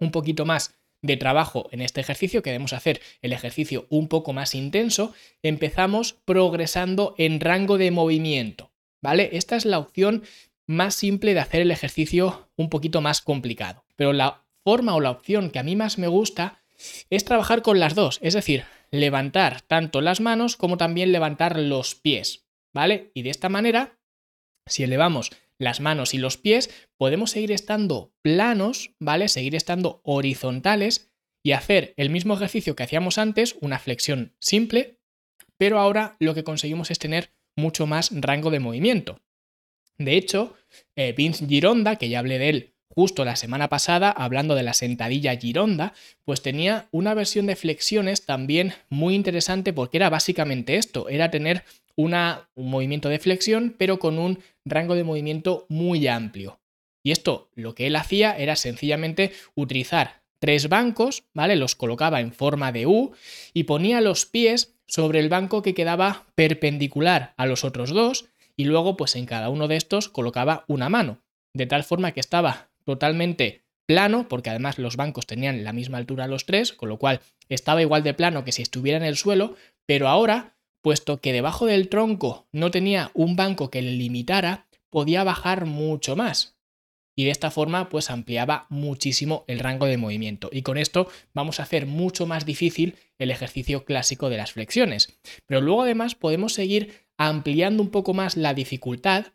un 0.00 0.10
poquito 0.10 0.46
más 0.46 0.78
de 1.02 1.16
trabajo 1.16 1.68
en 1.72 1.80
este 1.80 2.00
ejercicio, 2.00 2.42
queremos 2.42 2.72
hacer 2.72 3.00
el 3.22 3.32
ejercicio 3.32 3.86
un 3.88 4.08
poco 4.08 4.32
más 4.32 4.54
intenso, 4.54 5.14
empezamos 5.42 6.14
progresando 6.24 7.14
en 7.18 7.40
rango 7.40 7.78
de 7.78 7.90
movimiento, 7.90 8.72
¿vale? 9.00 9.30
Esta 9.32 9.56
es 9.56 9.64
la 9.64 9.78
opción 9.78 10.24
más 10.66 10.94
simple 10.94 11.34
de 11.34 11.40
hacer 11.40 11.62
el 11.62 11.70
ejercicio 11.70 12.50
un 12.56 12.68
poquito 12.68 13.00
más 13.00 13.22
complicado. 13.22 13.84
Pero 13.96 14.12
la 14.12 14.44
forma 14.64 14.94
o 14.94 15.00
la 15.00 15.10
opción 15.10 15.50
que 15.50 15.58
a 15.58 15.62
mí 15.62 15.76
más 15.76 15.98
me 15.98 16.08
gusta 16.08 16.62
es 17.10 17.24
trabajar 17.24 17.62
con 17.62 17.80
las 17.80 17.94
dos, 17.94 18.18
es 18.22 18.34
decir, 18.34 18.64
levantar 18.90 19.62
tanto 19.62 20.00
las 20.00 20.20
manos 20.20 20.56
como 20.56 20.76
también 20.76 21.12
levantar 21.12 21.58
los 21.58 21.94
pies, 21.94 22.46
¿vale? 22.72 23.10
Y 23.14 23.22
de 23.22 23.30
esta 23.30 23.48
manera, 23.48 23.98
si 24.66 24.84
elevamos 24.84 25.30
las 25.58 25.80
manos 25.80 26.14
y 26.14 26.18
los 26.18 26.36
pies, 26.36 26.70
podemos 26.96 27.32
seguir 27.32 27.52
estando 27.52 28.12
planos, 28.22 28.92
¿vale? 29.00 29.28
Seguir 29.28 29.54
estando 29.54 30.00
horizontales 30.04 31.10
y 31.42 31.52
hacer 31.52 31.94
el 31.96 32.10
mismo 32.10 32.34
ejercicio 32.34 32.76
que 32.76 32.82
hacíamos 32.84 33.18
antes, 33.18 33.56
una 33.60 33.78
flexión 33.78 34.34
simple, 34.40 34.98
pero 35.56 35.78
ahora 35.78 36.16
lo 36.20 36.34
que 36.34 36.44
conseguimos 36.44 36.90
es 36.90 36.98
tener 36.98 37.32
mucho 37.56 37.86
más 37.86 38.10
rango 38.12 38.50
de 38.50 38.60
movimiento. 38.60 39.20
De 39.98 40.16
hecho, 40.16 40.56
eh, 40.96 41.12
Vince 41.16 41.46
Gironda, 41.46 41.96
que 41.96 42.08
ya 42.08 42.20
hablé 42.20 42.38
de 42.38 42.48
él 42.48 42.74
justo 42.98 43.24
la 43.24 43.36
semana 43.36 43.68
pasada, 43.68 44.10
hablando 44.10 44.56
de 44.56 44.64
la 44.64 44.74
sentadilla 44.74 45.36
Gironda, 45.36 45.92
pues 46.24 46.42
tenía 46.42 46.88
una 46.90 47.14
versión 47.14 47.46
de 47.46 47.54
flexiones 47.54 48.26
también 48.26 48.72
muy 48.88 49.14
interesante 49.14 49.72
porque 49.72 49.98
era 49.98 50.10
básicamente 50.10 50.74
esto, 50.74 51.08
era 51.08 51.30
tener 51.30 51.62
un 51.98 52.70
movimiento 52.70 53.08
de 53.08 53.18
flexión, 53.18 53.74
pero 53.76 53.98
con 53.98 54.18
un 54.18 54.38
rango 54.64 54.94
de 54.94 55.04
movimiento 55.04 55.66
muy 55.68 56.06
amplio. 56.06 56.60
Y 57.02 57.10
esto 57.10 57.50
lo 57.54 57.74
que 57.74 57.86
él 57.86 57.96
hacía 57.96 58.36
era 58.36 58.54
sencillamente 58.56 59.32
utilizar 59.54 60.22
tres 60.38 60.68
bancos, 60.68 61.24
¿vale? 61.34 61.56
Los 61.56 61.74
colocaba 61.74 62.20
en 62.20 62.32
forma 62.32 62.70
de 62.70 62.86
U 62.86 63.12
y 63.52 63.64
ponía 63.64 64.00
los 64.00 64.26
pies 64.26 64.76
sobre 64.86 65.18
el 65.18 65.28
banco 65.28 65.62
que 65.62 65.74
quedaba 65.74 66.26
perpendicular 66.34 67.34
a 67.36 67.46
los 67.46 67.64
otros 67.64 67.90
dos 67.90 68.26
y 68.56 68.64
luego 68.64 68.96
pues 68.96 69.16
en 69.16 69.26
cada 69.26 69.48
uno 69.48 69.68
de 69.68 69.76
estos 69.76 70.08
colocaba 70.08 70.64
una 70.68 70.88
mano, 70.88 71.22
de 71.52 71.66
tal 71.66 71.84
forma 71.84 72.12
que 72.12 72.20
estaba 72.20 72.70
totalmente 72.84 73.64
plano, 73.86 74.28
porque 74.28 74.50
además 74.50 74.78
los 74.78 74.96
bancos 74.96 75.26
tenían 75.26 75.64
la 75.64 75.72
misma 75.72 75.98
altura 75.98 76.28
los 76.28 76.46
tres, 76.46 76.72
con 76.72 76.88
lo 76.88 76.98
cual 76.98 77.20
estaba 77.48 77.82
igual 77.82 78.02
de 78.02 78.14
plano 78.14 78.44
que 78.44 78.52
si 78.52 78.62
estuviera 78.62 78.98
en 78.98 79.04
el 79.04 79.16
suelo, 79.16 79.56
pero 79.86 80.08
ahora 80.08 80.57
puesto 80.82 81.20
que 81.20 81.32
debajo 81.32 81.66
del 81.66 81.88
tronco 81.88 82.46
no 82.52 82.70
tenía 82.70 83.10
un 83.14 83.36
banco 83.36 83.70
que 83.70 83.82
le 83.82 83.92
limitara, 83.92 84.66
podía 84.90 85.24
bajar 85.24 85.66
mucho 85.66 86.16
más. 86.16 86.56
y 87.16 87.24
de 87.24 87.32
esta 87.32 87.50
forma 87.50 87.88
pues 87.88 88.10
ampliaba 88.10 88.66
muchísimo 88.70 89.44
el 89.48 89.58
rango 89.58 89.86
de 89.86 89.96
movimiento 89.96 90.50
y 90.52 90.62
con 90.62 90.78
esto 90.78 91.08
vamos 91.34 91.58
a 91.58 91.64
hacer 91.64 91.84
mucho 91.84 92.26
más 92.28 92.46
difícil 92.46 92.94
el 93.18 93.32
ejercicio 93.32 93.84
clásico 93.84 94.30
de 94.30 94.36
las 94.36 94.52
flexiones. 94.52 95.18
Pero 95.44 95.60
luego 95.60 95.82
además 95.82 96.14
podemos 96.14 96.54
seguir 96.54 97.08
ampliando 97.16 97.82
un 97.82 97.90
poco 97.90 98.14
más 98.14 98.36
la 98.36 98.54
dificultad 98.54 99.32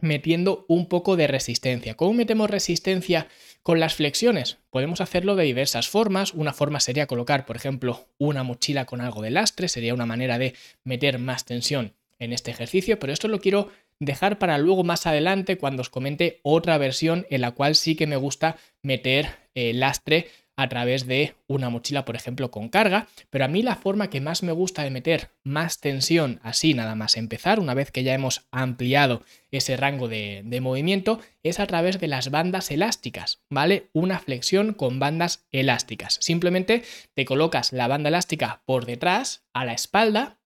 metiendo 0.00 0.66
un 0.68 0.86
poco 0.86 1.14
de 1.16 1.28
resistencia. 1.28 1.94
¿Cómo 1.94 2.14
metemos 2.14 2.50
resistencia 2.50 3.28
con 3.64 3.80
las 3.80 3.94
flexiones? 3.94 4.58
Podemos 4.70 5.00
hacerlo 5.00 5.34
de 5.34 5.44
diversas 5.44 5.88
formas. 5.88 6.34
Una 6.34 6.52
forma 6.52 6.78
sería 6.78 7.08
colocar, 7.08 7.46
por 7.46 7.56
ejemplo, 7.56 8.06
una 8.18 8.44
mochila 8.44 8.84
con 8.84 9.00
algo 9.00 9.22
de 9.22 9.30
lastre, 9.30 9.66
sería 9.66 9.94
una 9.94 10.06
manera 10.06 10.38
de 10.38 10.54
meter 10.84 11.18
más 11.18 11.44
tensión 11.44 11.94
en 12.20 12.32
este 12.32 12.52
ejercicio, 12.52 13.00
pero 13.00 13.12
esto 13.12 13.26
lo 13.26 13.40
quiero 13.40 13.70
dejar 13.98 14.38
para 14.38 14.58
luego 14.58 14.84
más 14.84 15.06
adelante 15.06 15.56
cuando 15.56 15.80
os 15.80 15.90
comente 15.90 16.40
otra 16.42 16.78
versión 16.78 17.26
en 17.30 17.40
la 17.40 17.52
cual 17.52 17.74
sí 17.74 17.96
que 17.96 18.06
me 18.06 18.16
gusta 18.16 18.56
meter 18.82 19.30
eh, 19.54 19.72
lastre 19.72 20.28
a 20.56 20.68
través 20.68 21.06
de 21.06 21.34
una 21.46 21.70
mochila, 21.70 22.04
por 22.04 22.16
ejemplo, 22.16 22.50
con 22.50 22.68
carga, 22.68 23.08
pero 23.30 23.44
a 23.44 23.48
mí 23.48 23.62
la 23.62 23.76
forma 23.76 24.10
que 24.10 24.20
más 24.20 24.42
me 24.42 24.52
gusta 24.52 24.82
de 24.82 24.90
meter 24.90 25.30
más 25.42 25.80
tensión 25.80 26.40
así 26.42 26.74
nada 26.74 26.94
más 26.94 27.16
empezar, 27.16 27.60
una 27.60 27.74
vez 27.74 27.90
que 27.90 28.04
ya 28.04 28.14
hemos 28.14 28.46
ampliado 28.50 29.22
ese 29.50 29.76
rango 29.76 30.08
de, 30.08 30.42
de 30.44 30.60
movimiento, 30.60 31.20
es 31.42 31.60
a 31.60 31.66
través 31.66 31.98
de 32.00 32.08
las 32.08 32.30
bandas 32.30 32.70
elásticas, 32.70 33.42
¿vale? 33.50 33.90
Una 33.92 34.18
flexión 34.18 34.74
con 34.74 34.98
bandas 34.98 35.46
elásticas. 35.50 36.18
Simplemente 36.20 36.82
te 37.14 37.24
colocas 37.24 37.72
la 37.72 37.88
banda 37.88 38.08
elástica 38.08 38.62
por 38.66 38.86
detrás, 38.86 39.44
a 39.52 39.64
la 39.64 39.72
espalda, 39.72 40.38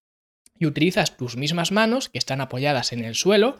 y 0.59 0.67
utilizas 0.67 1.17
tus 1.17 1.37
mismas 1.37 1.73
manos 1.73 2.09
que 2.09 2.19
están 2.19 2.41
apoyadas 2.41 2.93
en 2.93 3.05
el 3.05 3.15
suelo, 3.15 3.59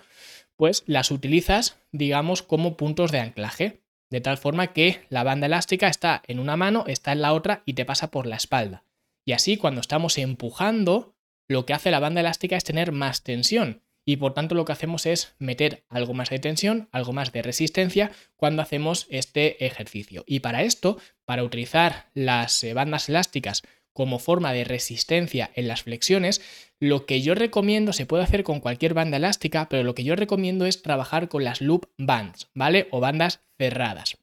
pues 0.57 0.83
las 0.87 1.11
utilizas, 1.11 1.79
digamos, 1.93 2.43
como 2.43 2.77
puntos 2.77 3.13
de 3.13 3.21
anclaje 3.21 3.81
de 4.11 4.21
tal 4.21 4.39
forma 4.39 4.73
que 4.73 5.07
la 5.09 5.23
banda 5.23 5.47
elástica 5.47 5.89
está 5.89 6.23
en 6.27 6.39
una 6.39 6.57
mano, 6.57 6.85
está 6.87 7.13
en 7.13 7.23
la 7.23 7.33
otra 7.33 7.63
y 7.67 7.75
te 7.75 7.85
pasa 7.85 8.11
por 8.11 8.27
la 8.27 8.37
espalda. 8.37 8.85
Y 9.25 9.33
así 9.33 9.57
cuando 9.57 9.81
estamos 9.81 10.17
empujando, 10.19 11.15
lo 11.49 11.67
que 11.67 11.75
hace 11.75 11.91
la 11.91 12.01
banda 12.01 12.21
elástica 12.21 12.57
es 12.57 12.65
tener 12.65 12.93
más 12.93 13.23
tensión 13.23 13.83
y 14.09 14.17
por 14.17 14.33
tanto 14.33 14.55
lo 14.55 14.65
que 14.65 14.73
hacemos 14.73 15.05
es 15.05 15.35
meter 15.39 15.85
algo 15.91 16.15
más 16.15 16.31
de 16.31 16.39
tensión, 16.39 16.89
algo 16.93 17.13
más 17.13 17.31
de 17.31 17.43
resistencia 17.43 18.11
cuando 18.37 18.63
hacemos 18.63 19.07
este 19.11 19.67
ejercicio. 19.67 20.25
Y 20.27 20.41
para 20.41 20.63
esto, 20.63 20.99
para 21.27 21.45
utilizar 21.45 22.07
las 22.15 22.65
eh, 22.65 22.73
bandas 22.73 23.11
elásticas 23.11 23.65
como 23.99 24.21
forma 24.21 24.53
de 24.53 24.63
resistencia 24.63 25.51
en 25.57 25.67
las 25.67 25.83
flexiones, 25.83 26.41
lo 26.79 27.05
que 27.05 27.21
yo 27.21 27.35
recomiendo 27.35 27.93
se 27.93 28.07
puede 28.07 28.23
hacer 28.23 28.45
con 28.45 28.61
cualquier 28.61 28.95
banda 28.95 29.17
elástica, 29.17 29.69
pero 29.69 29.83
lo 29.83 29.97
que 29.97 30.05
yo 30.05 30.15
recomiendo 30.15 30.67
es 30.67 30.83
trabajar 30.83 31.29
con 31.29 31.43
las 31.43 31.61
loop 31.61 31.87
bands, 31.99 32.49
¿vale? 32.55 32.87
O 32.93 33.01
bandas 33.01 33.41
cerradas. 33.59 34.17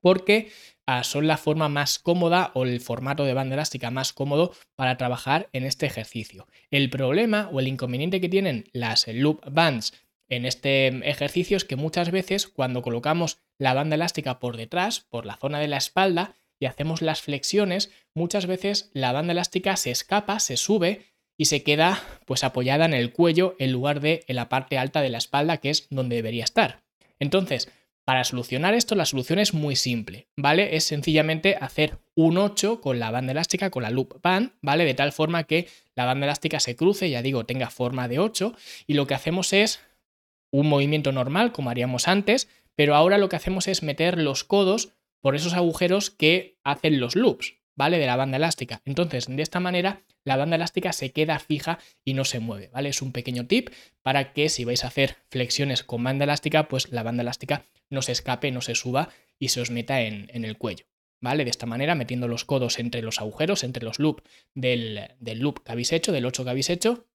Porque 0.00 0.50
ah, 0.86 1.04
son 1.04 1.26
la 1.26 1.36
forma 1.36 1.68
más 1.68 1.98
cómoda 1.98 2.50
o 2.54 2.64
el 2.64 2.80
formato 2.80 3.26
de 3.26 3.34
banda 3.34 3.56
elástica 3.56 3.90
más 3.90 4.14
cómodo 4.14 4.54
para 4.74 4.96
trabajar 4.96 5.50
en 5.52 5.66
este 5.66 5.84
ejercicio. 5.84 6.46
El 6.70 6.88
problema 6.88 7.50
o 7.52 7.60
el 7.60 7.68
inconveniente 7.68 8.22
que 8.22 8.30
tienen 8.30 8.70
las 8.72 9.06
loop 9.06 9.42
bands 9.52 9.92
en 10.30 10.46
este 10.46 10.86
ejercicio 11.06 11.58
es 11.58 11.66
que 11.66 11.76
muchas 11.76 12.10
veces 12.10 12.48
cuando 12.48 12.80
colocamos 12.80 13.36
la 13.58 13.74
banda 13.74 13.96
elástica 13.96 14.38
por 14.38 14.56
detrás, 14.56 15.00
por 15.00 15.26
la 15.26 15.36
zona 15.36 15.58
de 15.58 15.68
la 15.68 15.76
espalda, 15.76 16.36
y 16.60 16.66
hacemos 16.66 17.02
las 17.02 17.20
flexiones, 17.20 17.90
muchas 18.14 18.46
veces 18.46 18.90
la 18.92 19.12
banda 19.12 19.32
elástica 19.32 19.76
se 19.76 19.90
escapa, 19.90 20.40
se 20.40 20.56
sube 20.56 21.06
y 21.36 21.46
se 21.46 21.62
queda 21.62 22.02
pues 22.26 22.44
apoyada 22.44 22.84
en 22.84 22.94
el 22.94 23.12
cuello 23.12 23.56
en 23.58 23.72
lugar 23.72 24.00
de 24.00 24.24
en 24.28 24.36
la 24.36 24.48
parte 24.48 24.78
alta 24.78 25.00
de 25.00 25.10
la 25.10 25.18
espalda, 25.18 25.58
que 25.58 25.70
es 25.70 25.88
donde 25.90 26.16
debería 26.16 26.44
estar. 26.44 26.82
Entonces, 27.18 27.70
para 28.04 28.24
solucionar 28.24 28.74
esto, 28.74 28.94
la 28.94 29.06
solución 29.06 29.38
es 29.38 29.54
muy 29.54 29.76
simple, 29.76 30.28
¿vale? 30.36 30.76
Es 30.76 30.84
sencillamente 30.84 31.56
hacer 31.58 31.98
un 32.14 32.36
8 32.36 32.82
con 32.82 32.98
la 32.98 33.10
banda 33.10 33.32
elástica, 33.32 33.70
con 33.70 33.82
la 33.82 33.90
loop 33.90 34.20
band, 34.22 34.52
¿vale? 34.60 34.84
De 34.84 34.92
tal 34.92 35.12
forma 35.12 35.44
que 35.44 35.68
la 35.94 36.04
banda 36.04 36.26
elástica 36.26 36.60
se 36.60 36.76
cruce, 36.76 37.08
ya 37.08 37.22
digo, 37.22 37.46
tenga 37.46 37.70
forma 37.70 38.06
de 38.06 38.18
8, 38.18 38.54
y 38.86 38.94
lo 38.94 39.06
que 39.06 39.14
hacemos 39.14 39.54
es 39.54 39.80
un 40.52 40.68
movimiento 40.68 41.12
normal, 41.12 41.50
como 41.52 41.70
haríamos 41.70 42.06
antes, 42.06 42.48
pero 42.76 42.94
ahora 42.94 43.16
lo 43.16 43.30
que 43.30 43.36
hacemos 43.36 43.68
es 43.68 43.82
meter 43.82 44.18
los 44.18 44.44
codos 44.44 44.92
por 45.24 45.34
esos 45.34 45.54
agujeros 45.54 46.10
que 46.10 46.58
hacen 46.64 47.00
los 47.00 47.16
loops, 47.16 47.54
¿vale? 47.74 47.98
De 47.98 48.04
la 48.04 48.16
banda 48.16 48.36
elástica. 48.36 48.82
Entonces, 48.84 49.24
de 49.26 49.42
esta 49.42 49.58
manera, 49.58 50.02
la 50.22 50.36
banda 50.36 50.56
elástica 50.56 50.92
se 50.92 51.12
queda 51.12 51.38
fija 51.38 51.78
y 52.04 52.12
no 52.12 52.26
se 52.26 52.40
mueve, 52.40 52.68
¿vale? 52.74 52.90
Es 52.90 53.00
un 53.00 53.10
pequeño 53.10 53.46
tip 53.46 53.70
para 54.02 54.34
que 54.34 54.50
si 54.50 54.66
vais 54.66 54.84
a 54.84 54.88
hacer 54.88 55.16
flexiones 55.30 55.82
con 55.82 56.04
banda 56.04 56.24
elástica, 56.24 56.68
pues 56.68 56.92
la 56.92 57.02
banda 57.02 57.22
elástica 57.22 57.64
no 57.88 58.02
se 58.02 58.12
escape, 58.12 58.50
no 58.50 58.60
se 58.60 58.74
suba 58.74 59.08
y 59.38 59.48
se 59.48 59.62
os 59.62 59.70
meta 59.70 60.02
en, 60.02 60.28
el 60.44 60.58
cuello, 60.58 60.84
¿vale? 61.22 61.44
De 61.44 61.50
esta 61.50 61.64
manera, 61.64 61.94
metiendo 61.94 62.28
los 62.28 62.44
codos 62.44 62.78
entre 62.78 63.00
los 63.00 63.18
agujeros, 63.18 63.64
entre 63.64 63.82
los 63.82 63.98
loops 63.98 64.24
del, 64.54 65.08
del 65.20 65.38
loop 65.38 65.64
que 65.64 65.72
habéis 65.72 65.92
hecho, 65.92 66.12
del 66.12 66.26
8 66.26 66.44
que 66.44 66.50
habéis 66.50 66.68
hecho, 66.68 67.06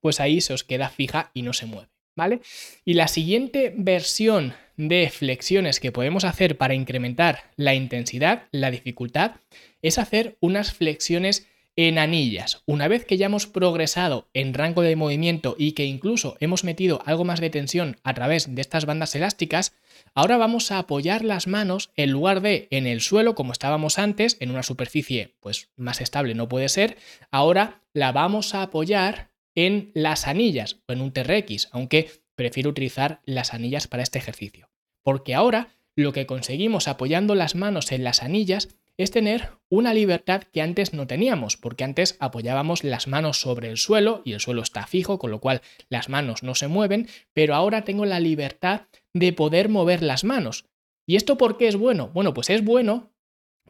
pues 0.00 0.18
ahí 0.18 0.40
se 0.40 0.54
os 0.54 0.64
queda 0.64 0.88
fija 0.88 1.30
y 1.34 1.42
no 1.42 1.52
se 1.52 1.66
mueve. 1.66 1.93
¿Vale? 2.16 2.40
Y 2.84 2.94
la 2.94 3.08
siguiente 3.08 3.72
versión 3.76 4.54
de 4.76 5.10
flexiones 5.10 5.80
que 5.80 5.92
podemos 5.92 6.24
hacer 6.24 6.56
para 6.56 6.74
incrementar 6.74 7.50
la 7.56 7.74
intensidad, 7.74 8.44
la 8.50 8.70
dificultad, 8.70 9.32
es 9.82 9.98
hacer 9.98 10.36
unas 10.40 10.72
flexiones 10.72 11.46
en 11.76 11.98
anillas. 11.98 12.62
Una 12.66 12.88
vez 12.88 13.04
que 13.04 13.16
ya 13.16 13.26
hemos 13.26 13.46
progresado 13.46 14.28
en 14.32 14.54
rango 14.54 14.82
de 14.82 14.96
movimiento 14.96 15.56
y 15.58 15.72
que 15.72 15.84
incluso 15.84 16.36
hemos 16.40 16.62
metido 16.62 17.02
algo 17.04 17.24
más 17.24 17.40
de 17.40 17.50
tensión 17.50 17.96
a 18.04 18.14
través 18.14 18.54
de 18.54 18.60
estas 18.60 18.86
bandas 18.86 19.14
elásticas, 19.14 19.74
ahora 20.14 20.36
vamos 20.36 20.70
a 20.70 20.78
apoyar 20.78 21.24
las 21.24 21.46
manos 21.46 21.90
en 21.96 22.10
lugar 22.10 22.40
de 22.40 22.68
en 22.70 22.86
el 22.86 23.00
suelo 23.00 23.34
como 23.34 23.52
estábamos 23.52 23.98
antes, 23.98 24.36
en 24.40 24.50
una 24.50 24.62
superficie 24.62 25.34
pues 25.40 25.68
más 25.76 26.00
estable 26.00 26.34
no 26.34 26.48
puede 26.48 26.68
ser, 26.68 26.96
ahora 27.30 27.80
la 27.92 28.12
vamos 28.12 28.54
a 28.54 28.62
apoyar 28.62 29.30
en 29.54 29.90
las 29.94 30.26
anillas 30.26 30.80
o 30.86 30.92
en 30.92 31.00
un 31.00 31.12
TRX, 31.12 31.68
aunque 31.72 32.10
prefiero 32.34 32.70
utilizar 32.70 33.20
las 33.24 33.54
anillas 33.54 33.86
para 33.86 34.02
este 34.02 34.18
ejercicio. 34.18 34.70
Porque 35.02 35.34
ahora 35.34 35.68
lo 35.96 36.12
que 36.12 36.26
conseguimos 36.26 36.88
apoyando 36.88 37.34
las 37.34 37.54
manos 37.54 37.92
en 37.92 38.04
las 38.04 38.22
anillas 38.22 38.68
es 38.96 39.10
tener 39.10 39.50
una 39.68 39.92
libertad 39.92 40.42
que 40.42 40.62
antes 40.62 40.92
no 40.92 41.06
teníamos, 41.06 41.56
porque 41.56 41.84
antes 41.84 42.16
apoyábamos 42.20 42.84
las 42.84 43.08
manos 43.08 43.40
sobre 43.40 43.68
el 43.68 43.76
suelo 43.76 44.22
y 44.24 44.32
el 44.32 44.40
suelo 44.40 44.62
está 44.62 44.86
fijo, 44.86 45.18
con 45.18 45.30
lo 45.30 45.40
cual 45.40 45.62
las 45.88 46.08
manos 46.08 46.42
no 46.42 46.54
se 46.54 46.68
mueven, 46.68 47.08
pero 47.32 47.54
ahora 47.54 47.82
tengo 47.82 48.06
la 48.06 48.20
libertad 48.20 48.82
de 49.12 49.32
poder 49.32 49.68
mover 49.68 50.02
las 50.02 50.22
manos. 50.22 50.66
¿Y 51.06 51.16
esto 51.16 51.36
por 51.36 51.58
qué 51.58 51.68
es 51.68 51.76
bueno? 51.76 52.10
Bueno, 52.14 52.34
pues 52.34 52.50
es 52.50 52.64
bueno 52.64 53.10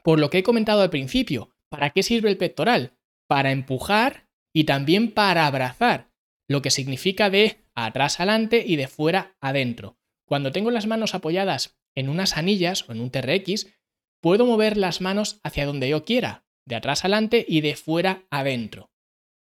por 0.02 0.20
lo 0.20 0.28
que 0.28 0.38
he 0.38 0.42
comentado 0.42 0.82
al 0.82 0.90
principio. 0.90 1.50
¿Para 1.70 1.90
qué 1.90 2.02
sirve 2.02 2.28
el 2.28 2.36
pectoral? 2.36 2.92
Para 3.26 3.50
empujar 3.50 4.23
y 4.54 4.64
también 4.64 5.10
para 5.10 5.46
abrazar, 5.46 6.10
lo 6.48 6.62
que 6.62 6.70
significa 6.70 7.28
de 7.28 7.58
atrás 7.74 8.20
adelante 8.20 8.64
y 8.66 8.76
de 8.76 8.88
fuera 8.88 9.36
adentro. 9.40 9.98
Cuando 10.26 10.52
tengo 10.52 10.70
las 10.70 10.86
manos 10.86 11.14
apoyadas 11.14 11.76
en 11.94 12.08
unas 12.08 12.36
anillas 12.36 12.88
o 12.88 12.92
en 12.92 13.00
un 13.00 13.10
TRX, 13.10 13.66
puedo 14.20 14.46
mover 14.46 14.76
las 14.76 15.00
manos 15.00 15.40
hacia 15.42 15.66
donde 15.66 15.88
yo 15.88 16.04
quiera, 16.04 16.46
de 16.66 16.76
atrás 16.76 17.04
adelante 17.04 17.44
y 17.46 17.60
de 17.60 17.76
fuera 17.76 18.24
adentro. 18.30 18.90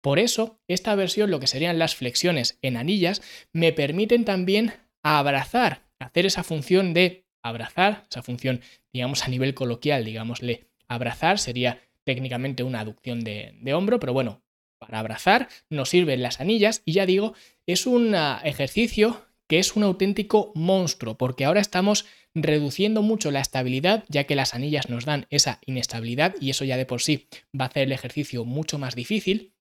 Por 0.00 0.18
eso, 0.18 0.60
esta 0.68 0.94
versión, 0.94 1.30
lo 1.30 1.40
que 1.40 1.46
serían 1.46 1.78
las 1.78 1.94
flexiones 1.94 2.58
en 2.62 2.76
anillas, 2.76 3.20
me 3.52 3.72
permiten 3.72 4.24
también 4.24 4.72
abrazar, 5.02 5.88
hacer 5.98 6.24
esa 6.24 6.42
función 6.42 6.94
de 6.94 7.26
abrazar, 7.42 8.06
esa 8.10 8.22
función, 8.22 8.62
digamos, 8.92 9.24
a 9.24 9.28
nivel 9.28 9.54
coloquial, 9.54 10.04
digámosle, 10.04 10.68
abrazar 10.88 11.38
sería 11.38 11.82
técnicamente 12.04 12.62
una 12.62 12.80
aducción 12.80 13.20
de, 13.20 13.58
de 13.60 13.74
hombro, 13.74 14.00
pero 14.00 14.14
bueno, 14.14 14.42
para 14.80 14.98
abrazar, 14.98 15.48
nos 15.68 15.90
sirven 15.90 16.22
las 16.22 16.40
anillas 16.40 16.82
y 16.84 16.94
ya 16.94 17.06
digo, 17.06 17.34
es 17.66 17.86
un 17.86 18.14
ah, 18.14 18.40
ejercicio 18.42 19.24
que 19.46 19.58
es 19.58 19.76
un 19.76 19.82
auténtico 19.82 20.52
monstruo, 20.54 21.16
porque 21.16 21.44
ahora 21.44 21.60
estamos 21.60 22.06
reduciendo 22.34 23.02
mucho 23.02 23.30
la 23.30 23.40
estabilidad, 23.40 24.04
ya 24.08 24.24
que 24.24 24.36
las 24.36 24.54
anillas 24.54 24.88
nos 24.88 25.04
dan 25.04 25.26
esa 25.28 25.58
inestabilidad 25.66 26.34
y 26.40 26.50
eso 26.50 26.64
ya 26.64 26.76
de 26.76 26.86
por 26.86 27.02
sí 27.02 27.26
va 27.58 27.64
a 27.64 27.68
hacer 27.68 27.84
el 27.84 27.92
ejercicio 27.92 28.44
mucho 28.44 28.78
más 28.78 28.94
difícil. 28.94 29.52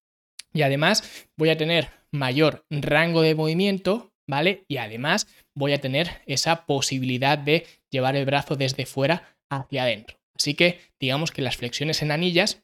Y 0.54 0.62
además 0.62 1.28
voy 1.38 1.50
a 1.50 1.58
tener 1.58 1.90
mayor 2.12 2.66
rango 2.70 3.22
de 3.22 3.36
movimiento, 3.36 4.14
¿vale? 4.28 4.64
Y 4.68 4.78
además 4.78 5.28
voy 5.56 5.74
a 5.74 5.82
tener 5.82 6.22
esa 6.28 6.66
posibilidad 6.66 7.38
de 7.38 7.66
llevar 7.90 8.16
el 8.16 8.26
brazo 8.26 8.56
desde 8.56 8.86
fuera 8.86 9.36
hacia 9.50 9.84
adentro. 9.84 10.18
Así 10.36 10.54
que 10.54 10.80
digamos 11.00 11.32
que 11.32 11.42
las 11.42 11.58
flexiones 11.58 12.02
en 12.02 12.12
anillas 12.12 12.62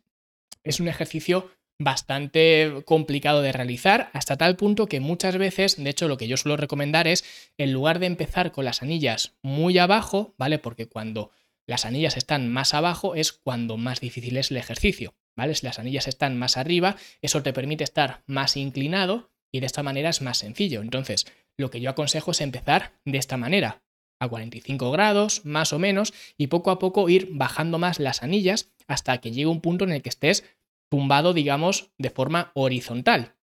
es 0.64 0.80
un 0.80 0.88
ejercicio 0.88 1.52
bastante 1.78 2.84
complicado 2.86 3.42
de 3.42 3.52
realizar, 3.52 4.10
hasta 4.14 4.38
tal 4.38 4.56
punto 4.56 4.88
que 4.88 5.00
muchas 5.00 5.38
veces, 5.38 5.82
de 5.82 5.90
hecho 5.90 6.08
lo 6.08 6.18
que 6.18 6.28
yo 6.28 6.38
suelo 6.38 6.58
recomendar 6.58 7.08
es, 7.08 7.26
en 7.58 7.74
lugar 7.74 8.00
de 8.00 8.06
empezar 8.06 8.52
con 8.52 8.66
las 8.66 8.82
anillas 8.82 9.34
muy 9.42 9.78
abajo, 9.78 10.34
¿vale? 10.38 10.58
Porque 10.60 10.88
cuando 10.88 11.32
las 11.68 11.86
anillas 11.86 12.16
están 12.18 12.52
más 12.52 12.74
abajo 12.74 13.16
es 13.16 13.34
cuando 13.34 13.78
más 13.78 14.00
difícil 14.00 14.38
es 14.38 14.52
el 14.52 14.58
ejercicio, 14.58 15.16
¿vale? 15.36 15.56
Si 15.56 15.66
las 15.66 15.80
anillas 15.80 16.08
están 16.08 16.38
más 16.38 16.58
arriba, 16.58 16.96
eso 17.22 17.44
te 17.44 17.54
permite 17.54 17.84
estar 17.84 18.24
más 18.26 18.56
inclinado 18.56 19.32
y 19.52 19.60
de 19.60 19.66
esta 19.66 19.84
manera 19.84 20.10
es 20.10 20.22
más 20.22 20.38
sencillo. 20.38 20.82
Entonces, 20.82 21.26
lo 21.58 21.70
que 21.70 21.82
yo 21.82 21.90
aconsejo 21.90 22.32
es 22.32 22.42
empezar 22.42 22.94
de 23.06 23.18
esta 23.18 23.38
manera, 23.38 23.84
a 24.20 24.28
45 24.28 24.92
grados, 24.92 25.46
más 25.46 25.74
o 25.74 25.80
menos, 25.80 26.14
y 26.38 26.48
poco 26.48 26.72
a 26.72 26.80
poco 26.80 27.10
ir 27.10 27.30
bajando 27.32 27.80
más 27.80 28.00
las 28.00 28.24
anillas 28.24 28.72
hasta 28.88 29.18
que 29.20 29.32
llegue 29.32 29.48
un 29.48 29.62
punto 29.62 29.84
en 29.84 29.92
el 29.92 30.02
que 30.02 30.10
estés 30.10 30.44
tumbado, 30.96 31.34
digamos, 31.34 31.92
de 31.98 32.10
forma 32.10 32.52
horizontal. 32.54 33.36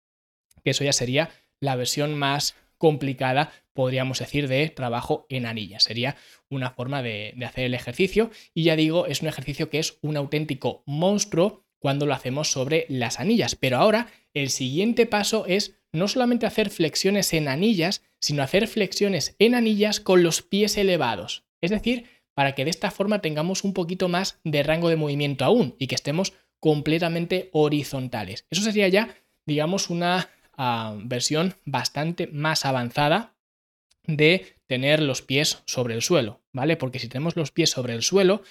Que 0.63 0.71
eso 0.71 0.85
ya 0.85 0.93
sería 0.93 1.31
la 1.59 1.75
versión 1.75 2.17
más 2.17 2.55
complicada, 2.79 3.51
podríamos 3.73 4.21
decir, 4.21 4.47
de 4.47 4.69
trabajo 4.69 5.27
en 5.29 5.47
anillas. 5.47 5.83
Sería 5.83 6.15
una 6.49 6.71
forma 6.71 7.03
de, 7.03 7.35
de 7.35 7.45
hacer 7.45 7.65
el 7.65 7.75
ejercicio 7.75 8.31
y 8.55 8.63
ya 8.63 8.77
digo, 8.77 9.07
es 9.07 9.21
un 9.23 9.27
ejercicio 9.27 9.69
que 9.69 9.81
es 9.81 9.99
un 10.01 10.17
auténtico 10.17 10.85
monstruo 10.87 11.65
cuando 11.81 12.07
lo 12.07 12.15
hacemos 12.15 12.53
sobre 12.53 12.87
las 12.89 13.19
anillas. 13.19 13.57
Pero 13.57 13.79
ahora 13.79 14.07
el 14.33 14.51
siguiente 14.51 15.07
paso 15.07 15.45
es 15.47 15.75
no 15.91 16.07
solamente 16.07 16.47
hacer 16.47 16.71
flexiones 16.71 17.33
en 17.33 17.49
anillas, 17.49 18.05
sino 18.21 18.45
hacer 18.45 18.69
flexiones 18.69 19.35
en 19.41 19.57
anillas 19.57 19.99
con 19.99 20.23
los 20.23 20.41
pies 20.41 20.77
elevados. 20.77 21.43
Es 21.61 21.73
decir, 21.73 22.05
para 22.33 22.55
que 22.55 22.65
de 22.65 22.71
esta 22.71 22.93
forma 22.93 23.21
tengamos 23.21 23.65
un 23.65 23.75
poquito 23.75 24.09
más 24.09 24.39
de 24.45 24.63
rango 24.63 24.89
de 24.89 24.95
movimiento 24.95 25.45
aún 25.45 25.75
y 25.81 25.89
que 25.89 25.97
estemos 25.97 26.33
completamente 26.61 27.49
horizontales. 27.53 28.47
Eso 28.51 28.63
sería 28.63 28.89
ya, 28.89 29.17
digamos, 29.47 29.91
una 29.91 30.29
ah, 30.57 30.95
versión 31.03 31.55
bastante 31.65 32.29
más 32.29 32.65
avanzada 32.65 33.35
de 34.07 34.55
tener 34.67 35.01
los 35.01 35.23
pies 35.23 35.63
sobre 35.67 35.95
el 35.95 36.03
suelo, 36.03 36.41
¿vale? 36.53 36.77
Porque 36.77 36.99
si 36.99 37.09
tenemos 37.09 37.37
los 37.37 37.51
pies 37.51 37.71
sobre 37.71 37.95
el 37.95 38.03
suelo, 38.03 38.43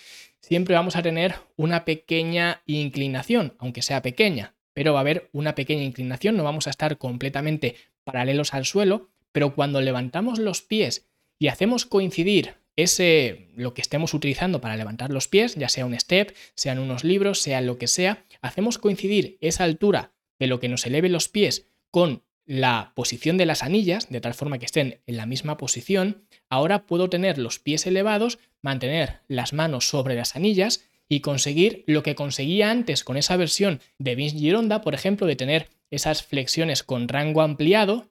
siempre 0.41 0.75
vamos 0.75 0.95
a 0.95 1.01
tener 1.01 1.35
una 1.55 1.85
pequeña 1.85 2.61
inclinación, 2.65 3.55
aunque 3.59 3.81
sea 3.81 4.01
pequeña, 4.01 4.55
pero 4.73 4.93
va 4.93 4.99
a 4.99 5.01
haber 5.01 5.29
una 5.33 5.55
pequeña 5.55 5.83
inclinación, 5.83 6.35
no 6.35 6.43
vamos 6.43 6.67
a 6.67 6.71
estar 6.71 6.97
completamente 6.97 7.75
paralelos 8.03 8.53
al 8.53 8.65
suelo, 8.65 9.09
pero 9.31 9.55
cuando 9.55 9.81
levantamos 9.81 10.39
los 10.39 10.61
pies 10.61 11.07
y 11.37 11.47
hacemos 11.47 11.85
coincidir 11.85 12.55
ese 12.75 13.49
lo 13.55 13.73
que 13.73 13.81
estemos 13.81 14.13
utilizando 14.13 14.61
para 14.61 14.77
levantar 14.77 15.11
los 15.11 15.27
pies, 15.27 15.55
ya 15.55 15.69
sea 15.69 15.85
un 15.85 15.99
step, 15.99 16.35
sean 16.55 16.79
unos 16.79 17.03
libros, 17.03 17.41
sea 17.41 17.61
lo 17.61 17.77
que 17.77 17.87
sea, 17.87 18.25
hacemos 18.41 18.77
coincidir 18.77 19.37
esa 19.41 19.63
altura 19.63 20.13
de 20.39 20.47
lo 20.47 20.59
que 20.59 20.69
nos 20.69 20.85
eleve 20.85 21.09
los 21.09 21.27
pies 21.27 21.67
con 21.91 22.23
la 22.45 22.93
posición 22.95 23.37
de 23.37 23.45
las 23.45 23.61
anillas, 23.61 24.09
de 24.09 24.21
tal 24.21 24.33
forma 24.33 24.57
que 24.57 24.65
estén 24.65 25.01
en 25.05 25.17
la 25.17 25.27
misma 25.27 25.57
posición, 25.57 26.23
ahora 26.49 26.87
puedo 26.87 27.07
tener 27.09 27.37
los 27.37 27.59
pies 27.59 27.85
elevados, 27.85 28.39
mantener 28.63 29.19
las 29.27 29.53
manos 29.53 29.87
sobre 29.87 30.15
las 30.15 30.35
anillas 30.35 30.89
y 31.07 31.19
conseguir 31.19 31.83
lo 31.85 32.01
que 32.01 32.15
conseguía 32.15 32.71
antes 32.71 33.03
con 33.03 33.17
esa 33.17 33.37
versión 33.37 33.81
de 33.99 34.15
Vince 34.15 34.37
Gironda, 34.37 34.81
por 34.81 34.95
ejemplo, 34.95 35.27
de 35.27 35.35
tener 35.35 35.69
esas 35.91 36.23
flexiones 36.23 36.81
con 36.81 37.07
rango 37.07 37.41
ampliado, 37.41 38.09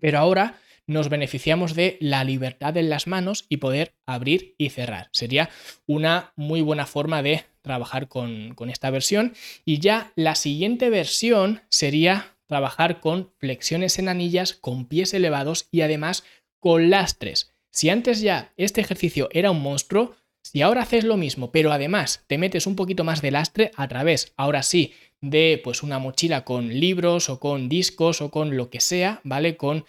pero 0.00 0.18
ahora 0.18 0.58
nos 0.88 1.08
beneficiamos 1.08 1.74
de 1.74 1.98
la 2.00 2.24
libertad 2.24 2.76
en 2.76 2.90
las 2.90 3.06
manos 3.06 3.44
y 3.48 3.58
poder 3.58 3.94
abrir 4.06 4.56
y 4.58 4.70
cerrar. 4.70 5.08
Sería 5.12 5.50
una 5.86 6.32
muy 6.34 6.62
buena 6.62 6.86
forma 6.86 7.22
de 7.22 7.44
trabajar 7.62 8.08
con, 8.08 8.54
con 8.54 8.70
esta 8.70 8.90
versión. 8.90 9.34
Y 9.64 9.78
ya 9.78 10.12
la 10.16 10.34
siguiente 10.34 10.90
versión 10.90 11.60
sería 11.68 12.34
trabajar 12.46 13.00
con 13.00 13.30
flexiones 13.38 13.98
en 13.98 14.08
anillas, 14.08 14.54
con 14.54 14.86
pies 14.86 15.14
elevados 15.14 15.68
y 15.70 15.82
además 15.82 16.24
con 16.58 16.90
lastres. 16.90 17.54
Si 17.70 17.90
antes 17.90 18.22
ya 18.22 18.52
este 18.56 18.80
ejercicio 18.80 19.28
era 19.30 19.50
un 19.50 19.60
monstruo, 19.60 20.16
si 20.42 20.62
ahora 20.62 20.82
haces 20.82 21.04
lo 21.04 21.18
mismo, 21.18 21.52
pero 21.52 21.72
además 21.72 22.24
te 22.26 22.38
metes 22.38 22.66
un 22.66 22.74
poquito 22.74 23.04
más 23.04 23.20
de 23.20 23.30
lastre 23.30 23.70
a 23.76 23.86
través, 23.86 24.32
ahora 24.38 24.62
sí, 24.62 24.94
de 25.20 25.60
pues 25.62 25.82
una 25.82 25.98
mochila 25.98 26.44
con 26.44 26.68
libros 26.68 27.28
o 27.28 27.38
con 27.38 27.68
discos 27.68 28.22
o 28.22 28.30
con 28.30 28.56
lo 28.56 28.70
que 28.70 28.80
sea, 28.80 29.20
¿vale? 29.24 29.56
Con 29.56 29.84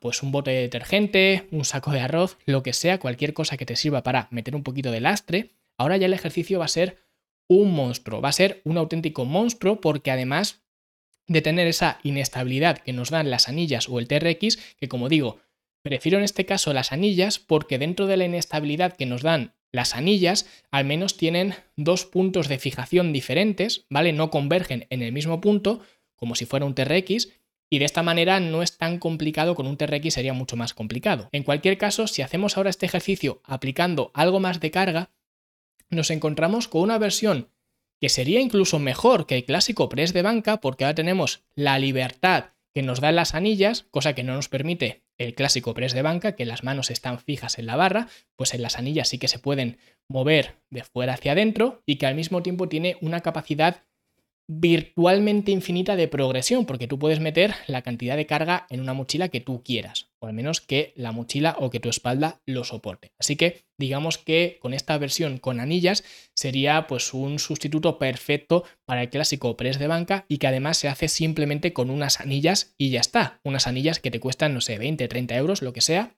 pues 0.00 0.22
un 0.22 0.32
bote 0.32 0.50
de 0.50 0.62
detergente, 0.62 1.46
un 1.50 1.64
saco 1.64 1.92
de 1.92 2.00
arroz, 2.00 2.38
lo 2.46 2.62
que 2.62 2.72
sea, 2.72 2.98
cualquier 2.98 3.34
cosa 3.34 3.56
que 3.56 3.66
te 3.66 3.76
sirva 3.76 4.02
para 4.02 4.28
meter 4.30 4.56
un 4.56 4.62
poquito 4.62 4.90
de 4.90 5.00
lastre, 5.00 5.50
ahora 5.78 5.96
ya 5.96 6.06
el 6.06 6.12
ejercicio 6.12 6.58
va 6.58 6.64
a 6.64 6.68
ser 6.68 6.98
un 7.48 7.72
monstruo, 7.72 8.20
va 8.20 8.30
a 8.30 8.32
ser 8.32 8.60
un 8.64 8.78
auténtico 8.78 9.24
monstruo 9.24 9.80
porque 9.80 10.10
además 10.10 10.62
de 11.26 11.42
tener 11.42 11.66
esa 11.66 11.98
inestabilidad 12.02 12.78
que 12.78 12.92
nos 12.92 13.10
dan 13.10 13.30
las 13.30 13.48
anillas 13.48 13.88
o 13.88 13.98
el 13.98 14.08
TRX, 14.08 14.58
que 14.78 14.88
como 14.88 15.08
digo, 15.08 15.38
prefiero 15.82 16.18
en 16.18 16.24
este 16.24 16.46
caso 16.46 16.72
las 16.72 16.92
anillas 16.92 17.38
porque 17.38 17.78
dentro 17.78 18.06
de 18.06 18.16
la 18.16 18.24
inestabilidad 18.24 18.96
que 18.96 19.06
nos 19.06 19.22
dan 19.22 19.54
las 19.72 19.94
anillas 19.94 20.46
al 20.70 20.84
menos 20.84 21.16
tienen 21.16 21.54
dos 21.76 22.04
puntos 22.04 22.48
de 22.48 22.58
fijación 22.58 23.12
diferentes, 23.12 23.86
¿vale? 23.90 24.12
No 24.12 24.30
convergen 24.30 24.86
en 24.90 25.02
el 25.02 25.12
mismo 25.12 25.40
punto, 25.40 25.80
como 26.14 26.34
si 26.34 26.46
fuera 26.46 26.66
un 26.66 26.74
TRX, 26.74 27.28
y 27.74 27.80
de 27.80 27.86
esta 27.86 28.04
manera 28.04 28.38
no 28.38 28.62
es 28.62 28.78
tan 28.78 29.00
complicado, 29.00 29.56
con 29.56 29.66
un 29.66 29.76
TRX 29.76 30.14
sería 30.14 30.32
mucho 30.32 30.54
más 30.54 30.74
complicado. 30.74 31.28
En 31.32 31.42
cualquier 31.42 31.76
caso, 31.76 32.06
si 32.06 32.22
hacemos 32.22 32.56
ahora 32.56 32.70
este 32.70 32.86
ejercicio 32.86 33.42
aplicando 33.42 34.12
algo 34.14 34.38
más 34.38 34.60
de 34.60 34.70
carga, 34.70 35.10
nos 35.90 36.10
encontramos 36.10 36.68
con 36.68 36.82
una 36.82 36.98
versión 36.98 37.50
que 38.00 38.10
sería 38.10 38.40
incluso 38.40 38.78
mejor 38.78 39.26
que 39.26 39.34
el 39.34 39.44
clásico 39.44 39.88
press 39.88 40.12
de 40.12 40.22
banca, 40.22 40.60
porque 40.60 40.84
ahora 40.84 40.94
tenemos 40.94 41.42
la 41.56 41.80
libertad 41.80 42.52
que 42.72 42.82
nos 42.82 43.00
dan 43.00 43.16
las 43.16 43.34
anillas, 43.34 43.86
cosa 43.90 44.14
que 44.14 44.22
no 44.22 44.34
nos 44.34 44.48
permite 44.48 45.02
el 45.18 45.34
clásico 45.34 45.74
press 45.74 45.94
de 45.94 46.02
banca, 46.02 46.36
que 46.36 46.44
las 46.44 46.62
manos 46.62 46.92
están 46.92 47.18
fijas 47.18 47.58
en 47.58 47.66
la 47.66 47.74
barra, 47.74 48.06
pues 48.36 48.54
en 48.54 48.62
las 48.62 48.78
anillas 48.78 49.08
sí 49.08 49.18
que 49.18 49.26
se 49.26 49.40
pueden 49.40 49.78
mover 50.08 50.60
de 50.70 50.84
fuera 50.84 51.14
hacia 51.14 51.32
adentro 51.32 51.82
y 51.86 51.96
que 51.96 52.06
al 52.06 52.14
mismo 52.14 52.40
tiempo 52.40 52.68
tiene 52.68 52.98
una 53.00 53.18
capacidad 53.18 53.82
virtualmente 54.46 55.52
infinita 55.52 55.96
de 55.96 56.08
progresión, 56.08 56.66
porque 56.66 56.86
tú 56.86 56.98
puedes 56.98 57.20
meter 57.20 57.54
la 57.66 57.82
cantidad 57.82 58.16
de 58.16 58.26
carga 58.26 58.66
en 58.68 58.80
una 58.80 58.92
mochila 58.92 59.28
que 59.28 59.40
tú 59.40 59.62
quieras, 59.62 60.10
o 60.18 60.26
al 60.26 60.34
menos 60.34 60.60
que 60.60 60.92
la 60.96 61.12
mochila 61.12 61.56
o 61.58 61.70
que 61.70 61.80
tu 61.80 61.88
espalda 61.88 62.42
lo 62.44 62.64
soporte. 62.64 63.12
Así 63.18 63.36
que 63.36 63.64
digamos 63.78 64.18
que 64.18 64.58
con 64.60 64.74
esta 64.74 64.98
versión 64.98 65.38
con 65.38 65.60
anillas 65.60 66.04
sería 66.34 66.86
pues 66.86 67.14
un 67.14 67.38
sustituto 67.38 67.98
perfecto 67.98 68.64
para 68.84 69.02
el 69.02 69.10
clásico 69.10 69.56
press 69.56 69.78
de 69.78 69.86
banca 69.86 70.26
y 70.28 70.38
que 70.38 70.46
además 70.46 70.76
se 70.76 70.88
hace 70.88 71.08
simplemente 71.08 71.72
con 71.72 71.88
unas 71.88 72.20
anillas 72.20 72.74
y 72.76 72.90
ya 72.90 73.00
está, 73.00 73.40
unas 73.44 73.66
anillas 73.66 73.98
que 73.98 74.10
te 74.10 74.20
cuestan 74.20 74.52
no 74.52 74.60
sé 74.60 74.78
20, 74.78 75.08
30 75.08 75.36
euros, 75.36 75.62
lo 75.62 75.72
que 75.72 75.80
sea, 75.80 76.14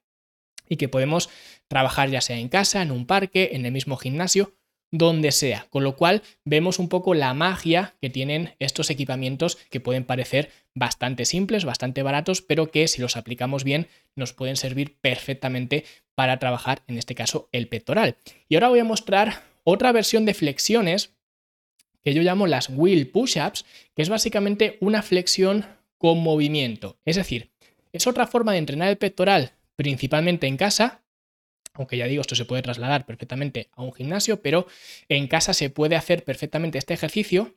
y 0.68 0.76
que 0.76 0.88
podemos 0.88 1.30
trabajar 1.68 2.10
ya 2.10 2.20
sea 2.20 2.38
en 2.38 2.48
casa, 2.48 2.82
en 2.82 2.90
un 2.90 3.06
parque, 3.06 3.50
en 3.52 3.66
el 3.66 3.72
mismo 3.72 3.96
gimnasio 3.96 4.55
donde 4.90 5.32
sea. 5.32 5.66
Con 5.70 5.84
lo 5.84 5.96
cual 5.96 6.22
vemos 6.44 6.78
un 6.78 6.88
poco 6.88 7.14
la 7.14 7.34
magia 7.34 7.94
que 8.00 8.10
tienen 8.10 8.54
estos 8.58 8.90
equipamientos 8.90 9.56
que 9.70 9.80
pueden 9.80 10.04
parecer 10.04 10.50
bastante 10.74 11.24
simples, 11.24 11.64
bastante 11.64 12.02
baratos, 12.02 12.42
pero 12.42 12.70
que 12.70 12.88
si 12.88 13.00
los 13.00 13.16
aplicamos 13.16 13.64
bien 13.64 13.88
nos 14.14 14.32
pueden 14.32 14.56
servir 14.56 14.96
perfectamente 15.00 15.84
para 16.14 16.38
trabajar, 16.38 16.82
en 16.86 16.98
este 16.98 17.14
caso, 17.14 17.48
el 17.52 17.68
pectoral. 17.68 18.16
Y 18.48 18.54
ahora 18.54 18.68
voy 18.68 18.78
a 18.78 18.84
mostrar 18.84 19.42
otra 19.64 19.92
versión 19.92 20.24
de 20.24 20.34
flexiones 20.34 21.10
que 22.02 22.14
yo 22.14 22.22
llamo 22.22 22.46
las 22.46 22.68
wheel 22.70 23.08
push-ups, 23.08 23.64
que 23.94 24.02
es 24.02 24.08
básicamente 24.08 24.78
una 24.80 25.02
flexión 25.02 25.66
con 25.98 26.18
movimiento. 26.18 26.98
Es 27.04 27.16
decir, 27.16 27.50
es 27.92 28.06
otra 28.06 28.26
forma 28.26 28.52
de 28.52 28.58
entrenar 28.58 28.88
el 28.88 28.96
pectoral 28.96 29.52
principalmente 29.76 30.46
en 30.46 30.56
casa, 30.56 31.02
aunque 31.76 31.96
ya 31.96 32.06
digo, 32.06 32.20
esto 32.20 32.34
se 32.34 32.44
puede 32.44 32.62
trasladar 32.62 33.06
perfectamente 33.06 33.68
a 33.72 33.82
un 33.82 33.92
gimnasio, 33.92 34.40
pero 34.42 34.66
en 35.08 35.28
casa 35.28 35.54
se 35.54 35.70
puede 35.70 35.96
hacer 35.96 36.24
perfectamente 36.24 36.78
este 36.78 36.94
ejercicio 36.94 37.54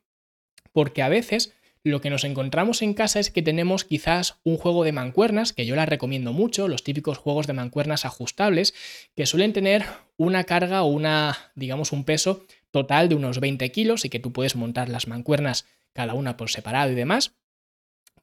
porque 0.73 1.01
a 1.01 1.09
veces 1.09 1.53
lo 1.83 2.01
que 2.01 2.09
nos 2.09 2.25
encontramos 2.25 2.81
en 2.81 2.93
casa 2.93 3.19
es 3.19 3.31
que 3.31 3.41
tenemos 3.41 3.85
quizás 3.85 4.39
un 4.43 4.57
juego 4.57 4.83
de 4.83 4.91
mancuernas, 4.91 5.53
que 5.53 5.65
yo 5.65 5.75
las 5.75 5.87
recomiendo 5.87 6.33
mucho, 6.33 6.67
los 6.67 6.83
típicos 6.83 7.17
juegos 7.17 7.47
de 7.47 7.53
mancuernas 7.53 8.05
ajustables, 8.05 8.73
que 9.15 9.25
suelen 9.25 9.53
tener 9.53 9.85
una 10.17 10.43
carga 10.43 10.83
o 10.83 10.87
una, 10.87 11.51
digamos, 11.55 11.93
un 11.93 12.03
peso 12.03 12.45
total 12.71 13.07
de 13.07 13.15
unos 13.15 13.39
20 13.39 13.71
kilos 13.71 14.03
y 14.03 14.09
que 14.09 14.19
tú 14.19 14.33
puedes 14.33 14.55
montar 14.55 14.89
las 14.89 15.07
mancuernas 15.07 15.65
cada 15.93 16.13
una 16.13 16.37
por 16.37 16.49
separado 16.49 16.91
y 16.91 16.95
demás 16.95 17.38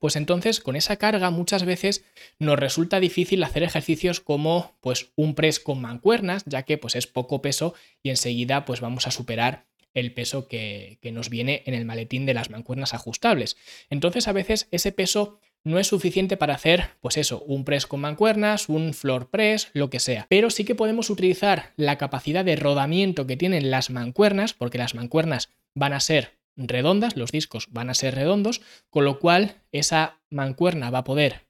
pues 0.07 0.15
entonces 0.15 0.61
con 0.61 0.77
esa 0.77 0.99
carga 0.99 1.33
muchas 1.33 1.65
veces 1.65 2.05
nos 2.39 2.57
resulta 2.57 3.01
difícil 3.01 3.43
hacer 3.43 3.65
ejercicios 3.65 4.21
como 4.21 4.77
pues 4.81 5.11
un 5.17 5.35
press 5.35 5.59
con 5.59 5.81
mancuernas, 5.81 6.45
ya 6.47 6.63
que 6.63 6.79
pues 6.79 6.95
es 6.95 7.09
poco 7.09 7.43
peso 7.43 7.75
y 8.05 8.11
enseguida 8.11 8.65
pues 8.65 8.81
vamos 8.81 9.09
a 9.09 9.11
superar 9.11 9.67
el 9.95 10.15
peso 10.15 10.47
que, 10.47 11.01
que 11.03 11.11
nos 11.11 11.29
viene 11.29 11.65
en 11.67 11.75
el 11.75 11.87
maletín 11.87 12.25
de 12.25 12.35
las 12.35 12.51
mancuernas 12.51 12.95
ajustables. 12.95 13.57
Entonces 13.91 14.29
a 14.29 14.33
veces 14.33 14.69
ese 14.71 14.93
peso 14.93 15.41
no 15.65 15.81
es 15.81 15.89
suficiente 15.89 16.37
para 16.37 16.55
hacer, 16.55 16.91
pues 17.01 17.17
eso, 17.17 17.43
un 17.43 17.65
press 17.65 17.89
con 17.89 17.99
mancuernas, 17.99 18.69
un 18.69 18.95
floor 18.95 19.29
press, 19.29 19.71
lo 19.73 19.91
que 19.91 19.99
sea. 19.99 20.29
Pero 20.31 20.51
sí 20.51 20.63
que 20.63 20.77
podemos 20.77 21.11
utilizar 21.11 21.73
la 21.75 21.99
capacidad 21.99 22.45
de 22.45 22.55
rodamiento 22.55 23.27
que 23.27 23.37
tienen 23.37 23.73
las 23.73 23.91
mancuernas, 23.91 24.55
porque 24.55 24.79
las 24.79 24.95
mancuernas 24.95 25.49
van 25.75 25.95
a 25.95 25.99
ser 25.99 26.36
redondas, 26.57 27.17
los 27.17 27.33
discos 27.33 27.69
van 27.71 27.91
a 27.91 27.95
ser 27.95 28.15
redondos, 28.15 28.63
con 28.91 29.05
lo 29.05 29.19
cual 29.19 29.63
esa 29.73 30.21
mancuerna 30.31 30.91
va 30.91 30.99
a 30.99 31.05
poder 31.05 31.47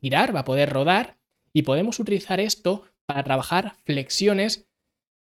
girar, 0.00 0.34
va 0.34 0.40
a 0.40 0.44
poder 0.44 0.70
rodar 0.70 1.18
y 1.52 1.62
podemos 1.62 1.98
utilizar 1.98 2.40
esto 2.40 2.84
para 3.06 3.24
trabajar 3.24 3.76
flexiones 3.84 4.68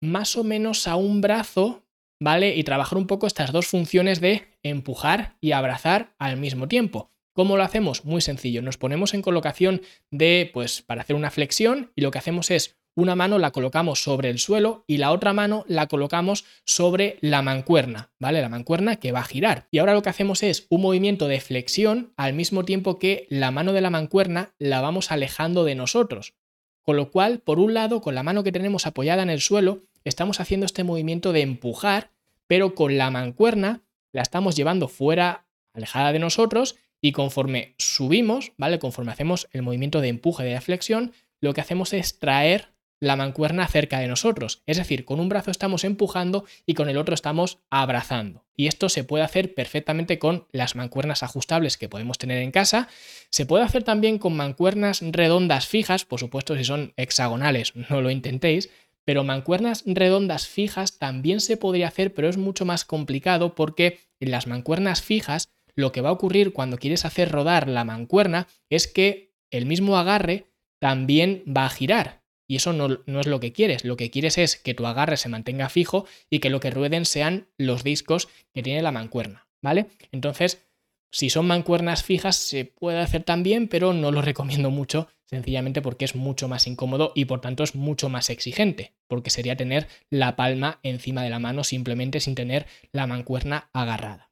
más 0.01 0.35
o 0.35 0.43
menos 0.43 0.87
a 0.87 0.95
un 0.95 1.21
brazo, 1.21 1.85
¿vale? 2.19 2.55
Y 2.55 2.63
trabajar 2.63 2.97
un 2.97 3.07
poco 3.07 3.27
estas 3.27 3.51
dos 3.51 3.67
funciones 3.67 4.19
de 4.19 4.47
empujar 4.63 5.37
y 5.41 5.51
abrazar 5.51 6.15
al 6.19 6.37
mismo 6.37 6.67
tiempo. 6.67 7.11
¿Cómo 7.33 7.57
lo 7.57 7.63
hacemos? 7.63 8.05
Muy 8.05 8.21
sencillo. 8.21 8.61
Nos 8.61 8.77
ponemos 8.77 9.13
en 9.13 9.21
colocación 9.21 9.81
de, 10.11 10.49
pues, 10.53 10.81
para 10.81 11.01
hacer 11.01 11.15
una 11.15 11.31
flexión 11.31 11.91
y 11.95 12.01
lo 12.01 12.11
que 12.11 12.19
hacemos 12.19 12.51
es 12.51 12.77
una 12.95 13.15
mano 13.15 13.39
la 13.39 13.51
colocamos 13.51 14.03
sobre 14.03 14.29
el 14.29 14.39
suelo 14.39 14.83
y 14.87 14.97
la 14.97 15.11
otra 15.11 15.33
mano 15.33 15.65
la 15.67 15.87
colocamos 15.87 16.45
sobre 16.65 17.17
la 17.21 17.41
mancuerna, 17.41 18.11
¿vale? 18.19 18.41
La 18.41 18.49
mancuerna 18.49 18.97
que 18.97 19.11
va 19.11 19.21
a 19.21 19.25
girar. 19.25 19.67
Y 19.71 19.79
ahora 19.79 19.93
lo 19.93 20.01
que 20.01 20.09
hacemos 20.09 20.43
es 20.43 20.67
un 20.69 20.81
movimiento 20.81 21.27
de 21.27 21.39
flexión 21.39 22.13
al 22.17 22.33
mismo 22.33 22.65
tiempo 22.65 22.99
que 22.99 23.27
la 23.29 23.51
mano 23.51 23.73
de 23.73 23.81
la 23.81 23.89
mancuerna 23.89 24.53
la 24.59 24.81
vamos 24.81 25.11
alejando 25.11 25.63
de 25.63 25.75
nosotros. 25.75 26.35
Con 26.83 26.97
lo 26.97 27.11
cual, 27.11 27.39
por 27.39 27.59
un 27.59 27.73
lado, 27.73 28.01
con 28.01 28.13
la 28.13 28.23
mano 28.23 28.43
que 28.43 28.51
tenemos 28.51 28.85
apoyada 28.85 29.23
en 29.23 29.29
el 29.29 29.41
suelo, 29.41 29.83
estamos 30.03 30.39
haciendo 30.39 30.65
este 30.65 30.83
movimiento 30.83 31.31
de 31.31 31.41
empujar, 31.41 32.11
pero 32.45 32.75
con 32.75 32.97
la 32.97 33.09
mancuerna 33.09 33.81
la 34.11 34.21
estamos 34.21 34.55
llevando 34.55 34.87
fuera, 34.87 35.47
alejada 35.73 36.11
de 36.11 36.19
nosotros, 36.19 36.75
y 37.01 37.11
conforme 37.11 37.75
subimos, 37.77 38.51
¿vale? 38.57 38.79
Conforme 38.79 39.11
hacemos 39.11 39.47
el 39.51 39.61
movimiento 39.61 40.01
de 40.01 40.09
empuje 40.09 40.43
de 40.43 40.59
flexión, 40.61 41.13
lo 41.41 41.53
que 41.53 41.61
hacemos 41.61 41.93
es 41.93 42.19
traer 42.19 42.72
la 43.03 43.17
mancuerna 43.17 43.67
cerca 43.67 43.99
de 43.99 44.07
nosotros. 44.07 44.63
Es 44.65 44.77
decir, 44.77 45.03
con 45.03 45.19
un 45.19 45.27
brazo 45.27 45.51
estamos 45.51 45.83
empujando 45.83 46.45
y 46.65 46.73
con 46.73 46.87
el 46.87 46.97
otro 46.97 47.13
estamos 47.13 47.59
abrazando. 47.69 48.45
Y 48.55 48.67
esto 48.67 48.87
se 48.87 49.03
puede 49.03 49.25
hacer 49.25 49.53
perfectamente 49.53 50.19
con 50.19 50.47
las 50.51 50.75
mancuernas 50.75 51.21
ajustables 51.21 51.77
que 51.77 51.89
podemos 51.89 52.17
tener 52.17 52.41
en 52.41 52.51
casa. 52.51 52.87
Se 53.29 53.45
puede 53.45 53.65
hacer 53.65 53.83
también 53.83 54.19
con 54.19 54.37
mancuernas 54.37 55.01
redondas 55.01 55.67
fijas, 55.67 56.05
por 56.05 56.19
supuesto 56.19 56.55
si 56.55 56.63
son 56.63 56.93
hexagonales, 56.95 57.73
no 57.89 58.01
lo 58.01 58.09
intentéis. 58.09 58.69
Pero 59.03 59.25
mancuernas 59.25 59.83
redondas 59.85 60.47
fijas 60.47 60.97
también 60.97 61.41
se 61.41 61.57
podría 61.57 61.89
hacer, 61.89 62.13
pero 62.13 62.29
es 62.29 62.37
mucho 62.37 62.63
más 62.63 62.85
complicado 62.85 63.53
porque 63.53 63.99
en 64.21 64.31
las 64.31 64.47
mancuernas 64.47 65.01
fijas 65.01 65.49
lo 65.75 65.91
que 65.91 65.99
va 65.99 66.07
a 66.07 66.13
ocurrir 66.13 66.53
cuando 66.53 66.77
quieres 66.77 67.03
hacer 67.03 67.29
rodar 67.29 67.67
la 67.67 67.83
mancuerna 67.83 68.47
es 68.69 68.87
que 68.87 69.33
el 69.51 69.65
mismo 69.65 69.97
agarre 69.97 70.45
también 70.79 71.43
va 71.45 71.65
a 71.65 71.69
girar. 71.69 72.22
Y 72.47 72.57
eso 72.57 72.73
no, 72.73 73.01
no, 73.05 73.19
es 73.19 73.27
lo 73.27 73.39
que 73.39 73.53
quieres. 73.53 73.85
Lo 73.85 73.97
que 73.97 74.09
quieres 74.09 74.37
es 74.37 74.57
que 74.57 74.73
tu 74.73 74.85
agarre 74.85 75.17
se 75.17 75.29
mantenga 75.29 75.69
fijo 75.69 76.05
y 76.29 76.39
que 76.39 76.49
lo 76.49 76.59
que 76.59 76.71
rueden 76.71 77.05
sean 77.05 77.47
los 77.57 77.83
discos 77.83 78.29
que 78.53 78.63
tiene 78.63 78.81
la 78.81 78.91
mancuerna. 78.91 79.47
¿Vale? 79.61 79.87
Entonces, 80.11 80.65
si 81.13 81.29
son 81.29 81.45
mancuernas 81.45 82.03
fijas, 82.03 82.35
se 82.35 82.65
puede 82.65 82.99
hacer 82.99 83.23
también, 83.23 83.67
pero 83.67 83.93
no 83.93 84.11
lo 84.11 84.23
recomiendo 84.23 84.71
mucho, 84.71 85.07
sencillamente 85.25 85.81
porque 85.81 86.05
es 86.05 86.15
mucho 86.15 86.47
más 86.47 86.65
incómodo 86.65 87.11
y 87.13 87.25
por 87.25 87.39
tanto 87.39 87.63
es 87.63 87.75
mucho 87.75 88.09
más 88.09 88.31
exigente, 88.31 88.93
porque 89.07 89.29
sería 89.29 89.55
tener 89.55 89.87
la 90.09 90.35
palma 90.35 90.79
encima 90.81 91.23
de 91.23 91.29
la 91.29 91.37
mano 91.37 91.63
simplemente 91.63 92.19
sin 92.19 92.33
tener 92.33 92.65
la 92.91 93.05
mancuerna 93.05 93.69
agarrada. 93.73 94.31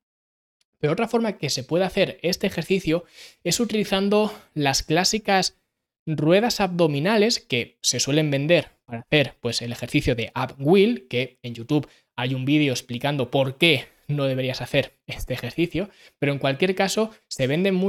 Pero 0.80 0.94
otra 0.94 1.08
forma 1.08 1.38
que 1.38 1.52
se 1.52 1.64
puede 1.64 1.86
hacer 1.86 2.20
este 2.24 2.48
ejercicio 2.48 3.06
es 3.44 3.60
utilizando 3.60 4.34
las 4.56 4.82
clásicas 4.82 5.61
ruedas 6.06 6.60
abdominales 6.60 7.40
que 7.40 7.78
se 7.82 8.00
suelen 8.00 8.32
vender 8.32 8.70
para 8.86 9.00
hacer 9.00 9.38
pues, 9.42 9.62
el 9.62 9.72
ejercicio 9.72 10.16
de 10.16 10.32
ab 10.34 10.56
wheel, 10.60 11.08
que 11.08 11.40
en 11.44 11.54
YouTube 11.54 11.88
hay 12.16 12.34
un 12.34 12.46
vídeo 12.46 12.74
explicando 12.74 13.32
por 13.32 13.58
qué 13.58 13.88
no 14.08 14.26
deberías 14.26 14.62
hacer 14.62 15.00
este 15.08 15.34
ejercicio, 15.34 15.90
pero 16.20 16.34
en 16.34 16.40
cualquier 16.40 16.76
caso 16.76 17.12
se 17.28 17.48
venden, 17.48 17.80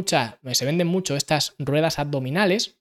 se 0.53 0.65
venden 0.65 0.87
mucho 0.87 1.17
estas 1.17 1.55
ruedas 1.59 1.99
abdominales 1.99 2.79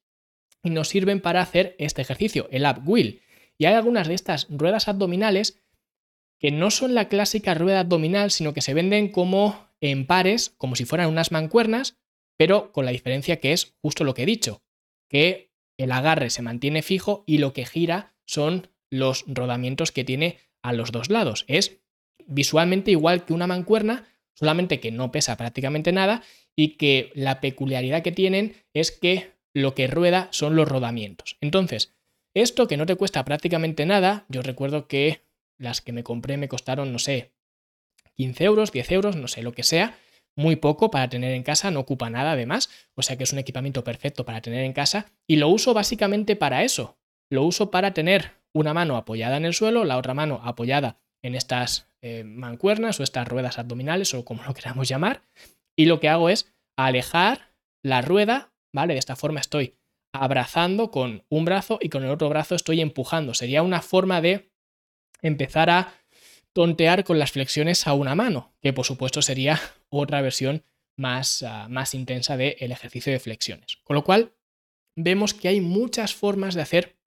y 0.63 0.70
nos 0.70 0.89
sirven 0.89 1.22
para 1.22 1.41
hacer 1.41 1.76
este 1.80 2.02
ejercicio, 2.02 2.48
el 2.52 2.65
ab 2.65 2.88
wheel. 2.88 3.22
Y 3.58 3.65
hay 3.65 3.74
algunas 3.74 4.08
de 4.08 4.13
estas 4.13 4.48
ruedas 4.50 4.88
abdominales 4.88 5.62
que 6.39 6.52
no 6.52 6.72
son 6.72 6.96
la 6.96 7.08
clásica 7.08 7.54
rueda 7.54 7.82
abdominal, 7.82 8.32
sino 8.32 8.54
que 8.54 8.62
se 8.62 8.74
venden 8.74 9.10
como 9.10 9.70
en 9.80 10.06
pares, 10.06 10.52
como 10.58 10.76
si 10.76 10.86
fueran 10.86 11.10
unas 11.10 11.32
mancuernas, 11.32 11.98
pero 12.38 12.72
con 12.72 12.86
la 12.86 12.91
diferencia 12.91 13.39
que 13.39 13.54
es 13.54 13.76
justo 13.82 14.04
lo 14.04 14.13
que 14.13 14.24
he 14.24 14.26
dicho, 14.26 14.61
que 15.12 15.52
el 15.78 15.91
agarre 15.91 16.30
se 16.30 16.41
mantiene 16.41 16.82
fijo 16.82 17.26
y 17.28 17.39
lo 17.39 17.52
que 17.52 17.65
gira 17.65 18.15
son 18.26 18.69
los 18.89 19.26
rodamientos 19.28 19.91
que 19.91 20.06
tiene 20.06 20.38
a 20.62 20.71
los 20.71 20.93
dos 20.93 21.10
lados. 21.10 21.43
Es 21.50 21.82
visualmente 22.28 22.91
igual 22.91 23.26
que 23.26 23.34
una 23.34 23.45
mancuerna, 23.45 24.08
solamente 24.36 24.80
que 24.80 24.91
no 24.91 25.12
pesa 25.12 25.36
prácticamente 25.36 25.91
nada 25.91 26.24
y 26.56 26.78
que 26.78 27.12
la 27.13 27.41
peculiaridad 27.41 28.04
que 28.04 28.13
tienen 28.13 28.56
es 28.74 28.91
que 28.91 29.32
lo 29.54 29.76
que 29.76 29.88
rueda 29.88 30.30
son 30.32 30.56
los 30.56 30.67
rodamientos. 30.67 31.38
Entonces, 31.41 31.93
esto 32.34 32.69
que 32.69 32.78
no 32.78 32.86
te 32.86 32.95
cuesta 32.95 33.26
prácticamente 33.26 33.86
nada, 33.86 34.26
yo 34.30 34.41
recuerdo 34.41 34.88
que 34.88 35.24
las 35.58 35.82
que 35.82 35.91
me 35.91 36.04
compré 36.04 36.38
me 36.38 36.47
costaron, 36.47 36.93
no 36.93 37.00
sé, 37.00 37.34
15 38.15 38.45
euros, 38.45 38.71
10 38.71 38.91
euros, 38.91 39.15
no 39.17 39.28
sé, 39.28 39.43
lo 39.43 39.52
que 39.52 39.63
sea, 39.63 39.97
muy 40.36 40.56
poco 40.56 40.91
para 40.91 41.10
tener 41.10 41.34
en 41.34 41.44
casa, 41.44 41.72
no 41.72 41.82
ocupa 41.82 42.10
nada 42.10 42.32
además, 42.34 42.70
o 42.96 43.02
sea 43.02 43.17
que 43.17 43.24
es 43.24 43.34
un 43.34 43.39
equipamiento 43.39 43.84
perfecto 43.84 44.26
para 44.26 44.41
tener 44.41 44.63
en 44.63 44.74
casa 44.74 45.12
y 45.28 45.36
lo 45.36 45.50
uso 45.50 45.74
básicamente 45.74 46.36
para 46.36 46.63
eso. 46.63 46.98
Lo 47.30 47.44
uso 47.44 47.72
para 47.72 47.94
tener 47.94 48.41
una 48.54 48.74
mano 48.74 48.98
apoyada 48.98 49.38
en 49.38 49.46
el 49.46 49.54
suelo, 49.54 49.86
la 49.86 49.98
otra 49.98 50.13
mano 50.13 50.41
apoyada 50.44 51.00
en 51.24 51.36
estas 51.36 51.89
eh, 52.02 52.24
mancuernas 52.24 53.00
o 53.00 53.04
estas 53.04 53.28
ruedas 53.28 53.60
abdominales 53.60 54.13
o 54.13 54.26
como 54.26 54.44
lo 54.44 54.54
queramos 54.56 54.88
llamar, 54.88 55.22
y 55.78 55.86
lo 55.86 56.00
que 56.00 56.10
hago 56.10 56.30
es 56.30 56.54
alejar 56.78 57.54
la 57.84 58.02
rueda, 58.02 58.54
¿vale? 58.74 58.94
De 58.94 59.00
esta 59.00 59.15
forma 59.15 59.39
estoy 59.39 59.78
abrazando 60.13 60.91
con 60.91 61.24
un 61.30 61.46
brazo 61.46 61.80
y 61.82 61.89
con 61.89 62.04
el 62.04 62.10
otro 62.10 62.30
brazo 62.30 62.56
estoy 62.56 62.82
empujando. 62.82 63.34
Sería 63.34 63.63
una 63.63 63.82
forma 63.82 64.22
de 64.22 64.52
empezar 65.22 65.70
a 65.70 65.94
tontear 66.54 67.04
con 67.04 67.20
las 67.20 67.32
flexiones 67.32 67.88
a 67.88 67.94
una 67.94 68.16
mano, 68.16 68.54
que 68.62 68.74
por 68.74 68.86
supuesto 68.86 69.22
sería 69.22 69.60
otra 69.90 70.22
versión 70.22 70.64
más, 70.98 71.44
ah, 71.44 71.68
más 71.70 71.94
intensa 71.94 72.38
del 72.38 72.72
ejercicio 72.72 73.12
de 73.12 73.20
flexiones. 73.20 73.78
Con 73.84 73.96
lo 73.96 74.04
cual, 74.04 74.34
vemos 74.96 75.34
que 75.34 75.48
hay 75.48 75.62
muchas 75.62 76.14
formas 76.14 76.56
de 76.56 76.62
hacer 76.62 76.98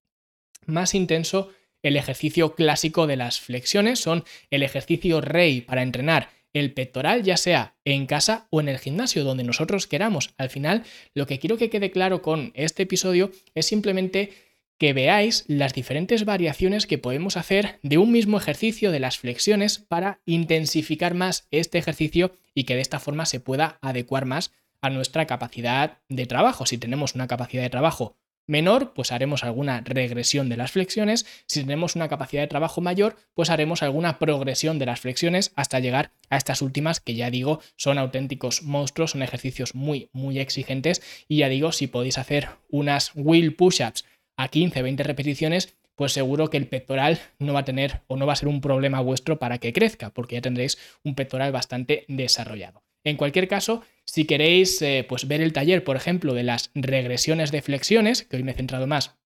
más 0.66 0.94
intenso 0.94 1.50
el 1.82 1.96
ejercicio 1.96 2.54
clásico 2.54 3.06
de 3.06 3.16
las 3.16 3.40
flexiones, 3.40 4.00
son 4.00 4.24
el 4.50 4.62
ejercicio 4.62 5.20
rey 5.20 5.60
para 5.60 5.82
entrenar 5.82 6.30
el 6.54 6.72
pectoral, 6.72 7.22
ya 7.22 7.36
sea 7.36 7.76
en 7.84 8.06
casa 8.06 8.46
o 8.50 8.60
en 8.60 8.68
el 8.68 8.78
gimnasio, 8.78 9.24
donde 9.24 9.44
nosotros 9.44 9.86
queramos. 9.86 10.30
Al 10.38 10.48
final, 10.48 10.84
lo 11.12 11.26
que 11.26 11.38
quiero 11.38 11.58
que 11.58 11.68
quede 11.68 11.90
claro 11.90 12.22
con 12.22 12.52
este 12.54 12.84
episodio 12.84 13.32
es 13.54 13.66
simplemente 13.66 14.32
que 14.78 14.92
veáis 14.92 15.44
las 15.46 15.72
diferentes 15.72 16.24
variaciones 16.24 16.86
que 16.86 16.98
podemos 16.98 17.36
hacer 17.36 17.78
de 17.82 17.98
un 17.98 18.12
mismo 18.12 18.38
ejercicio 18.38 18.90
de 18.90 19.00
las 19.00 19.18
flexiones 19.18 19.78
para 19.78 20.20
intensificar 20.26 21.14
más 21.14 21.46
este 21.50 21.78
ejercicio 21.78 22.32
y 22.54 22.64
que 22.64 22.74
de 22.74 22.80
esta 22.80 23.00
forma 23.00 23.26
se 23.26 23.40
pueda 23.40 23.78
adecuar 23.82 24.24
más 24.24 24.52
a 24.80 24.90
nuestra 24.90 25.26
capacidad 25.26 25.98
de 26.08 26.26
trabajo. 26.26 26.66
Si 26.66 26.78
tenemos 26.78 27.14
una 27.14 27.26
capacidad 27.26 27.62
de 27.62 27.70
trabajo 27.70 28.16
menor, 28.46 28.92
pues 28.94 29.12
haremos 29.12 29.44
alguna 29.44 29.80
regresión 29.84 30.48
de 30.48 30.56
las 30.56 30.72
flexiones. 30.72 31.24
Si 31.46 31.60
tenemos 31.60 31.96
una 31.96 32.08
capacidad 32.08 32.42
de 32.42 32.48
trabajo 32.48 32.80
mayor, 32.80 33.16
pues 33.34 33.50
haremos 33.50 33.82
alguna 33.82 34.18
progresión 34.18 34.78
de 34.78 34.86
las 34.86 35.00
flexiones 35.00 35.52
hasta 35.56 35.80
llegar 35.80 36.10
a 36.28 36.36
estas 36.36 36.62
últimas 36.62 37.00
que 37.00 37.14
ya 37.14 37.30
digo 37.30 37.60
son 37.76 37.98
auténticos 37.98 38.62
monstruos, 38.62 39.12
son 39.12 39.22
ejercicios 39.22 39.74
muy, 39.74 40.10
muy 40.12 40.38
exigentes 40.38 41.02
y 41.28 41.38
ya 41.38 41.48
digo, 41.48 41.72
si 41.72 41.86
podéis 41.86 42.18
hacer 42.18 42.48
unas 42.68 43.12
wheel 43.14 43.54
push-ups 43.54 44.04
a 44.36 44.48
15, 44.48 44.82
20 44.82 45.02
repeticiones, 45.02 45.76
pues 45.94 46.12
seguro 46.12 46.50
que 46.50 46.56
el 46.56 46.66
pectoral 46.66 47.20
no 47.38 47.52
va 47.52 47.60
a 47.60 47.64
tener 47.64 48.02
o 48.08 48.16
no 48.16 48.26
va 48.26 48.32
a 48.32 48.36
ser 48.36 48.48
un 48.48 48.60
problema 48.60 49.00
vuestro 49.00 49.38
para 49.38 49.58
que 49.58 49.72
crezca, 49.72 50.10
porque 50.10 50.36
ya 50.36 50.42
tendréis 50.42 50.78
un 51.02 51.14
pectoral 51.14 51.52
bastante 51.52 52.04
desarrollado. 52.08 52.82
En 53.04 53.16
cualquier 53.16 53.48
caso, 53.48 53.82
si 54.06 54.24
queréis 54.24 54.80
eh, 54.82 55.04
pues 55.08 55.28
ver 55.28 55.40
el 55.40 55.52
taller, 55.52 55.84
por 55.84 55.96
ejemplo, 55.96 56.34
de 56.34 56.42
las 56.42 56.70
regresiones 56.74 57.52
de 57.52 57.62
flexiones, 57.62 58.22
que 58.22 58.36
hoy 58.36 58.42
me 58.42 58.52
he 58.52 58.56
centrado 58.56 58.86
más 58.86 59.16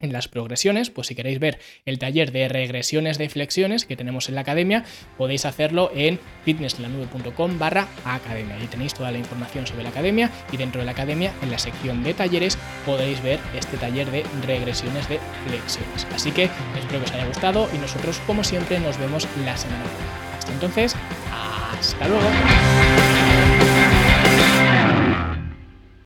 en 0.00 0.12
las 0.12 0.28
progresiones, 0.28 0.90
pues 0.90 1.08
si 1.08 1.14
queréis 1.14 1.38
ver 1.38 1.58
el 1.84 1.98
taller 1.98 2.32
de 2.32 2.48
regresiones 2.48 3.18
de 3.18 3.28
flexiones 3.28 3.84
que 3.84 3.96
tenemos 3.96 4.28
en 4.28 4.36
la 4.36 4.42
academia, 4.42 4.84
podéis 5.16 5.44
hacerlo 5.44 5.90
en 5.94 6.20
fitnesslanube.com 6.44 7.58
barra 7.58 7.88
academia. 8.04 8.56
Ahí 8.56 8.66
tenéis 8.66 8.94
toda 8.94 9.10
la 9.10 9.18
información 9.18 9.66
sobre 9.66 9.82
la 9.82 9.88
academia 9.90 10.30
y 10.52 10.56
dentro 10.56 10.80
de 10.80 10.86
la 10.86 10.92
academia, 10.92 11.32
en 11.42 11.50
la 11.50 11.58
sección 11.58 12.02
de 12.04 12.14
talleres, 12.14 12.58
podéis 12.86 13.22
ver 13.22 13.40
este 13.56 13.76
taller 13.76 14.10
de 14.10 14.24
regresiones 14.46 15.08
de 15.08 15.18
flexiones. 15.46 16.06
Así 16.14 16.30
que 16.30 16.44
espero 16.78 17.00
que 17.00 17.04
os 17.04 17.12
haya 17.12 17.26
gustado 17.26 17.68
y 17.74 17.78
nosotros, 17.78 18.20
como 18.26 18.44
siempre, 18.44 18.78
nos 18.78 18.98
vemos 18.98 19.26
la 19.44 19.56
semana 19.56 19.82
viene. 19.82 20.38
Hasta 20.38 20.52
entonces, 20.52 20.94
hasta 21.32 22.08
luego. 22.08 23.47